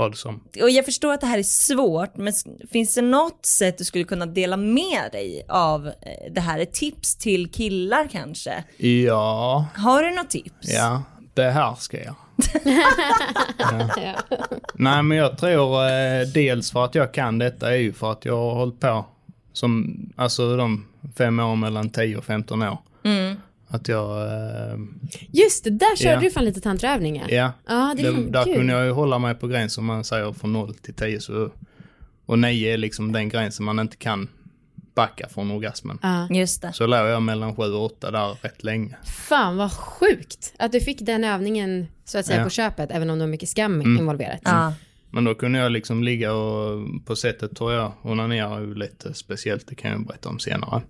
[0.00, 0.40] vad som.
[0.62, 2.32] Och jag förstår att det här är svårt, men
[2.70, 5.92] finns det något sätt du skulle kunna dela med dig av eh,
[6.32, 6.58] det här?
[6.58, 8.64] Ett tips till killar kanske?
[8.76, 10.68] Ja, Har du något tips?
[10.74, 11.02] ja,
[11.34, 12.14] behärska er.
[13.96, 14.38] ja.
[14.74, 18.24] Nej men jag tror eh, dels för att jag kan detta är ju för att
[18.24, 19.04] jag har hållit på
[19.52, 20.86] som, alltså de
[21.16, 22.78] fem år mellan 10 och 15 år.
[23.04, 23.36] Mm.
[23.72, 24.78] Att jag, eh,
[25.32, 26.20] Just det, där körde Ja.
[26.20, 27.26] du fan lite tantraövningar.
[27.30, 28.54] ja, Ja, det är Det, där kul.
[28.54, 31.50] kunde jag ju hålla mig på gränsen man säger från 0 till 10 så,
[32.26, 34.28] och 9 är liksom den gränsen man inte kan
[34.94, 35.98] backa från orgasmen.
[36.02, 36.28] Ja.
[36.30, 36.72] Just det.
[36.72, 38.96] Så låg jag mellan 7 och 8 där rätt länge.
[39.04, 42.44] Fan vad sjukt att du fick den övningen så att säga Ja.
[42.44, 44.40] på köpet, även om det var mycket skam involverat.
[44.44, 44.72] Ja.
[45.10, 49.66] Men då kunde jag liksom ligga och på sättet tror jag onanerar ju lite speciellt,
[49.66, 50.82] det kan jag berätta om senare.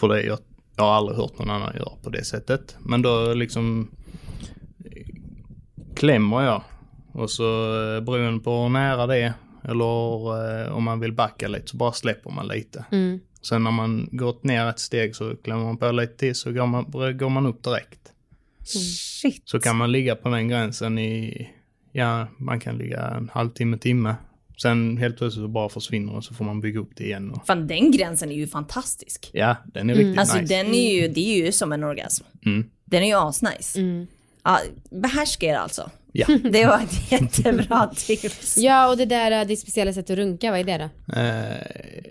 [0.00, 0.38] För det, jag,
[0.76, 2.76] jag har aldrig hört någon annan göra på det sättet.
[2.80, 3.90] Men då liksom
[4.84, 5.14] eh,
[5.94, 6.62] klämmer jag
[7.12, 9.32] och så eh, beroende på hur nära det är
[9.64, 12.84] eller eh, om man vill backa lite så bara släpper man lite.
[12.90, 13.20] Mm.
[13.42, 16.66] Sen när man gått ner ett steg så klämmer man på lite till så går
[16.66, 16.84] man,
[17.18, 18.12] går man upp direkt.
[18.64, 19.42] Shit.
[19.44, 21.48] Så kan man ligga på den gränsen i,
[21.92, 24.14] ja, man kan ligga en halvtimme, timme.
[24.62, 27.30] Sen helt plötsligt så bara försvinner och så får man bygga upp det igen.
[27.30, 29.30] Och, Fan, den gränsen är ju fantastisk.
[29.32, 30.54] ja, den är riktigt Alltså nice.
[30.54, 32.24] den är ju, det är ju som en orgasm.
[32.46, 32.70] Mm.
[32.84, 33.78] Den är ju asnice.
[33.80, 34.06] Mm.
[34.44, 34.58] Ja,
[34.90, 35.90] behärska er alltså.
[36.12, 36.26] Ja.
[36.52, 38.58] Det var ett jättebra tips.
[38.58, 41.20] Ja, och det där, äh, ditt speciella sätt att runka, vad är det då?
[41.20, 42.02] Eh,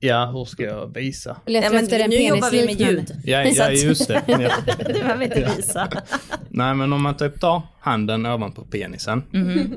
[0.00, 1.36] ja, hur ska jag visa?
[1.46, 3.12] Letar Ja, men efter en nu jobbar vi med ljud.
[3.24, 4.22] Ja, ja just det.
[4.28, 4.50] Ja.
[4.86, 5.88] Du behöver inte visa.
[6.48, 9.22] Nej, men om man typ tar handen ovanpå penisen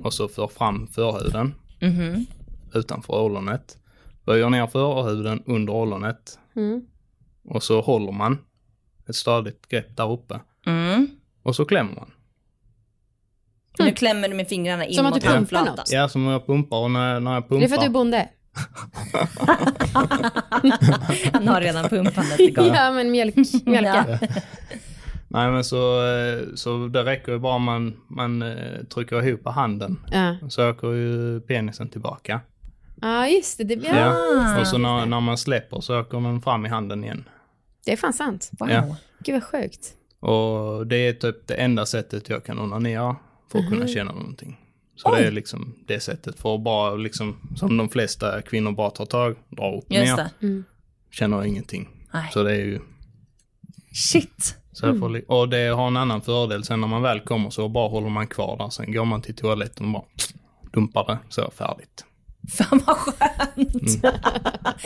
[0.04, 1.54] och så för fram förhuden
[1.84, 2.26] Mhm.
[2.74, 3.78] utanför ollonet.
[4.26, 6.82] Böjer ner förhuden under ollonet Mm.
[7.44, 8.38] och så håller man
[9.10, 10.40] ett stadigt grepp där uppe.
[10.66, 11.08] Mm.
[11.44, 12.12] Och så klämmer man.
[13.80, 15.86] Nu klämmer du med fingrarna in Som mot handflatan.
[15.90, 17.60] Ja, som jag pumpar och när, när jag pumpar.
[17.60, 18.30] Det är för att du är bonde.
[21.34, 22.66] Han har redan pumpandet igång.
[22.68, 24.20] Ja, men mjölk, mjölka.
[25.34, 29.48] Nej men så, eh, så det räcker ju bara om man, man eh, trycker ihop
[29.48, 30.00] handen.
[30.12, 32.42] Ja, Så åker ju penisen tillbaka.
[33.02, 33.64] ja just det.
[33.64, 33.96] det ja.
[33.96, 34.62] Ja.
[34.62, 37.24] Och så när, när man släpper så åker den fram i handen igen.
[37.86, 38.52] Det är fan sant.
[38.60, 38.70] Wow.
[38.70, 38.96] Ja.
[39.20, 39.94] Gud vad sjukt.
[40.20, 43.16] Och det är typ det enda sättet jag kan onanera
[43.52, 44.60] för att kunna känna någonting.
[44.96, 48.90] Så det är liksom det sättet för att bara liksom, som de flesta kvinnor bara
[48.90, 50.64] tar tag, drar upp Just ner, det.
[51.12, 51.90] känner ingenting.
[52.14, 52.30] Nej.
[52.34, 52.80] Så det är ju,
[53.94, 54.58] Shit.
[54.74, 57.70] Så jag får, och det har en annan fördel, sen när man väl kommer så
[57.70, 58.70] bara håller man kvar där.
[58.70, 60.04] Sen går man till toaletten och bara
[60.74, 62.06] dumpar det, så färdigt.
[62.58, 64.06] Fan vad skönt.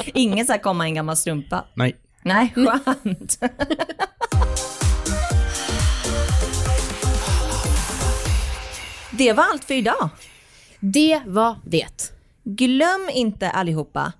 [0.14, 1.66] Ingen så här komma i en gammal strumpa.
[1.74, 1.96] Nej.
[2.24, 3.40] Nej, skönt.
[9.12, 10.10] Det var allt för idag.
[10.80, 12.14] Det var det.
[12.44, 14.14] Glöm inte allihopa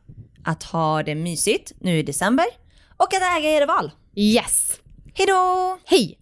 [0.44, 2.46] att ha det mysigt nu i december
[2.98, 3.92] och att äga era val.
[4.16, 4.80] Yes.
[5.18, 5.78] Hej då!
[5.86, 6.18] Hej!